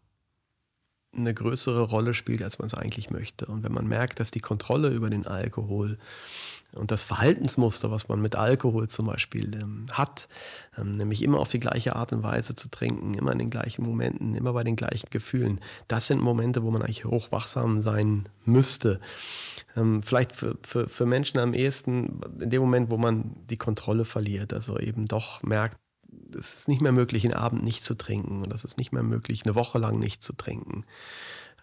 eine 1.14 1.35
größere 1.35 1.82
Rolle 1.82 2.14
spielt, 2.14 2.42
als 2.42 2.58
man 2.58 2.68
es 2.68 2.74
eigentlich 2.74 3.11
möchte. 3.11 3.46
Und 3.46 3.64
wenn 3.64 3.72
man 3.72 3.87
merkt, 3.87 4.18
dass 4.18 4.30
die 4.30 4.40
Kontrolle 4.40 4.88
über 4.88 5.11
den 5.11 5.26
Alkohol 5.26 5.98
und 6.74 6.90
das 6.90 7.04
Verhaltensmuster, 7.04 7.90
was 7.90 8.08
man 8.08 8.20
mit 8.20 8.37
Alkohol 8.37 8.88
zum 8.88 9.06
Beispiel 9.06 9.54
ähm, 9.54 9.87
hat, 9.92 10.28
ähm, 10.78 10.96
nämlich 10.96 11.22
immer 11.22 11.38
auf 11.38 11.48
die 11.48 11.58
gleiche 11.58 11.96
Art 11.96 12.12
und 12.12 12.22
Weise 12.22 12.54
zu 12.54 12.70
trinken, 12.70 13.14
immer 13.14 13.32
in 13.32 13.38
den 13.38 13.50
gleichen 13.50 13.85
Momenten, 13.85 14.35
immer 14.35 14.52
bei 14.52 14.64
den 14.64 14.76
gleichen 14.76 15.08
Gefühlen, 15.11 15.61
das 15.88 16.06
sind 16.06 16.20
Momente, 16.20 16.62
wo 16.62 16.70
man 16.70 16.82
eigentlich 16.82 17.04
hochwachsam 17.04 17.80
sein 17.80 18.28
müsste. 18.44 19.00
Ähm, 19.76 20.02
vielleicht 20.02 20.32
für, 20.32 20.58
für, 20.62 20.88
für 20.88 21.06
Menschen 21.06 21.38
am 21.38 21.54
ehesten 21.54 22.20
in 22.40 22.50
dem 22.50 22.62
Moment, 22.62 22.90
wo 22.90 22.96
man 22.96 23.37
die 23.48 23.58
Kontrolle 23.58 24.04
verliert, 24.04 24.52
also 24.52 24.78
eben 24.78 25.06
doch 25.06 25.42
merkt, 25.42 25.78
es 26.35 26.54
ist 26.54 26.68
nicht 26.68 26.80
mehr 26.80 26.92
möglich, 26.92 27.24
einen 27.24 27.35
Abend 27.35 27.62
nicht 27.62 27.85
zu 27.85 27.94
trinken 27.94 28.42
und 28.42 28.52
es 28.52 28.64
ist 28.64 28.78
nicht 28.78 28.92
mehr 28.92 29.02
möglich, 29.02 29.42
eine 29.44 29.54
Woche 29.54 29.78
lang 29.78 29.98
nicht 29.98 30.22
zu 30.22 30.32
trinken. 30.32 30.85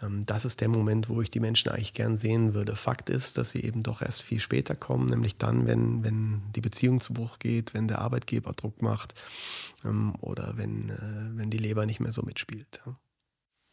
Ähm, 0.01 0.25
das 0.25 0.45
ist 0.45 0.61
der 0.61 0.69
Moment, 0.69 1.09
wo 1.09 1.21
ich 1.21 1.31
die 1.31 1.39
Menschen 1.39 1.71
eigentlich 1.71 1.93
gern 1.93 2.17
sehen 2.17 2.53
würde. 2.53 2.75
Fakt 2.75 3.09
ist, 3.09 3.37
dass 3.37 3.51
sie 3.51 3.63
eben 3.63 3.83
doch 3.83 4.01
erst 4.01 4.21
viel 4.21 4.39
später 4.39 4.75
kommen, 4.75 5.09
nämlich 5.09 5.37
dann, 5.37 5.67
wenn, 5.67 6.03
wenn 6.03 6.41
die 6.55 6.61
Beziehung 6.61 7.01
zu 7.01 7.13
Bruch 7.13 7.39
geht, 7.39 7.73
wenn 7.73 7.87
der 7.87 7.99
Arbeitgeber 7.99 8.53
Druck 8.53 8.81
macht 8.81 9.13
ähm, 9.85 10.15
oder 10.21 10.53
wenn, 10.55 10.89
äh, 10.89 11.37
wenn 11.37 11.49
die 11.49 11.57
Leber 11.57 11.85
nicht 11.85 11.99
mehr 11.99 12.11
so 12.11 12.21
mitspielt. 12.21 12.81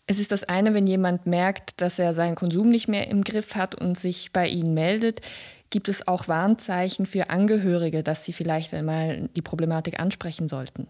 Es 0.08 0.20
ist 0.20 0.30
das 0.30 0.44
eine, 0.44 0.72
wenn 0.72 0.86
jemand 0.86 1.26
merkt, 1.26 1.80
dass 1.80 1.98
er 1.98 2.14
seinen 2.14 2.36
Konsum 2.36 2.70
nicht 2.70 2.86
mehr 2.86 3.08
im 3.08 3.24
Griff 3.24 3.56
hat 3.56 3.74
und 3.74 3.98
sich 3.98 4.32
bei 4.32 4.46
Ihnen 4.46 4.72
meldet. 4.72 5.20
Gibt 5.68 5.88
es 5.88 6.06
auch 6.06 6.28
Warnzeichen 6.28 7.06
für 7.06 7.28
Angehörige, 7.28 8.04
dass 8.04 8.24
sie 8.24 8.32
vielleicht 8.32 8.72
einmal 8.72 9.28
die 9.34 9.42
Problematik 9.42 9.98
ansprechen 9.98 10.46
sollten? 10.46 10.86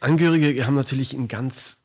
Angehörige 0.00 0.66
haben 0.66 0.74
natürlich 0.74 1.14
einen 1.14 1.28
ganz 1.28 1.78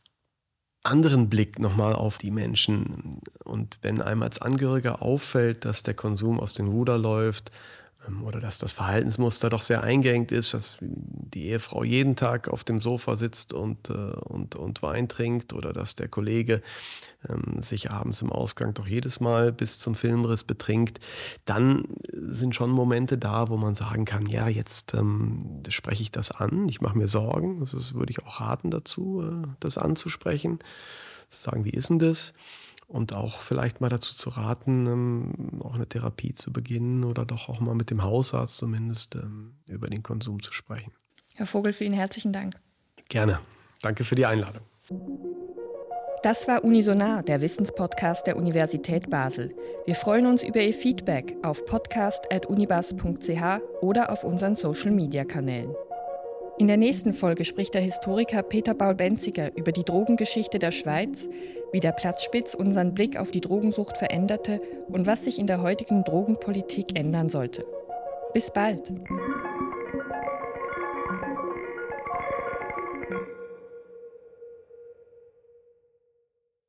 anderen 0.83 1.29
Blick 1.29 1.59
nochmal 1.59 1.93
auf 1.93 2.17
die 2.17 2.31
Menschen. 2.31 3.21
Und 3.43 3.77
wenn 3.81 4.01
einem 4.01 4.23
als 4.23 4.41
Angehöriger 4.41 5.01
auffällt, 5.01 5.65
dass 5.65 5.83
der 5.83 5.93
Konsum 5.93 6.39
aus 6.39 6.53
den 6.53 6.67
Ruder 6.67 6.97
läuft, 6.97 7.51
oder 8.23 8.39
dass 8.39 8.57
das 8.57 8.71
Verhaltensmuster 8.71 9.49
doch 9.49 9.61
sehr 9.61 9.83
eingeengt 9.83 10.31
ist, 10.31 10.53
dass 10.53 10.77
die 10.81 11.47
Ehefrau 11.47 11.83
jeden 11.83 12.15
Tag 12.15 12.49
auf 12.49 12.63
dem 12.63 12.79
Sofa 12.79 13.15
sitzt 13.15 13.53
und, 13.53 13.89
äh, 13.89 13.93
und, 13.93 14.55
und 14.55 14.81
Wein 14.81 15.07
trinkt 15.07 15.53
oder 15.53 15.71
dass 15.71 15.95
der 15.95 16.07
Kollege 16.07 16.61
ähm, 17.29 17.61
sich 17.61 17.91
abends 17.91 18.21
im 18.21 18.31
Ausgang 18.31 18.73
doch 18.73 18.87
jedes 18.87 19.19
Mal 19.19 19.51
bis 19.51 19.79
zum 19.79 19.95
Filmriss 19.95 20.43
betrinkt, 20.43 20.99
dann 21.45 21.85
sind 22.11 22.55
schon 22.55 22.71
Momente 22.71 23.17
da, 23.17 23.49
wo 23.49 23.57
man 23.57 23.75
sagen 23.75 24.05
kann, 24.05 24.25
ja, 24.25 24.47
jetzt 24.47 24.93
ähm, 24.93 25.61
spreche 25.69 26.01
ich 26.01 26.11
das 26.11 26.31
an, 26.31 26.67
ich 26.69 26.81
mache 26.81 26.97
mir 26.97 27.07
Sorgen, 27.07 27.59
das 27.59 27.93
würde 27.93 28.11
ich 28.11 28.23
auch 28.25 28.41
raten 28.41 28.71
dazu, 28.71 29.23
äh, 29.23 29.47
das 29.59 29.77
anzusprechen, 29.77 30.59
zu 31.29 31.41
sagen, 31.43 31.65
wie 31.65 31.69
ist 31.69 31.89
denn 31.89 31.99
das? 31.99 32.33
Und 32.91 33.13
auch 33.13 33.39
vielleicht 33.39 33.79
mal 33.79 33.89
dazu 33.89 34.15
zu 34.15 34.29
raten, 34.29 34.85
ähm, 34.85 35.61
auch 35.63 35.75
eine 35.75 35.87
Therapie 35.87 36.33
zu 36.33 36.51
beginnen 36.51 37.05
oder 37.05 37.25
doch 37.25 37.47
auch 37.49 37.59
mal 37.59 37.73
mit 37.73 37.89
dem 37.89 38.03
Hausarzt 38.03 38.57
zumindest 38.57 39.15
ähm, 39.15 39.55
über 39.65 39.87
den 39.87 40.03
Konsum 40.03 40.41
zu 40.41 40.51
sprechen. 40.51 40.91
Herr 41.35 41.45
Vogel, 41.45 41.73
vielen 41.73 41.93
herzlichen 41.93 42.33
Dank. 42.33 42.55
Gerne. 43.07 43.39
Danke 43.81 44.03
für 44.03 44.15
die 44.15 44.25
Einladung. 44.25 44.61
Das 46.21 46.47
war 46.47 46.63
Unisonar, 46.63 47.23
der 47.23 47.41
Wissenspodcast 47.41 48.27
der 48.27 48.37
Universität 48.37 49.09
Basel. 49.09 49.55
Wir 49.85 49.95
freuen 49.95 50.27
uns 50.27 50.43
über 50.43 50.59
Ihr 50.59 50.73
Feedback 50.73 51.35
auf 51.41 51.65
podcast.unibas.ch 51.65 53.61
oder 53.81 54.11
auf 54.11 54.23
unseren 54.23 54.53
Social-Media-Kanälen. 54.53 55.73
In 56.61 56.67
der 56.67 56.77
nächsten 56.77 57.15
Folge 57.15 57.43
spricht 57.43 57.73
der 57.73 57.81
Historiker 57.81 58.43
Peter 58.43 58.75
Paul-Benziger 58.75 59.49
über 59.57 59.71
die 59.71 59.83
Drogengeschichte 59.83 60.59
der 60.59 60.69
Schweiz, 60.69 61.27
wie 61.71 61.79
der 61.79 61.91
Platzspitz 61.91 62.53
unseren 62.53 62.93
Blick 62.93 63.17
auf 63.17 63.31
die 63.31 63.41
Drogensucht 63.41 63.97
veränderte 63.97 64.61
und 64.87 65.07
was 65.07 65.25
sich 65.25 65.39
in 65.39 65.47
der 65.47 65.63
heutigen 65.63 66.03
Drogenpolitik 66.03 66.95
ändern 66.95 67.29
sollte. 67.29 67.65
Bis 68.35 68.51
bald! 68.51 68.93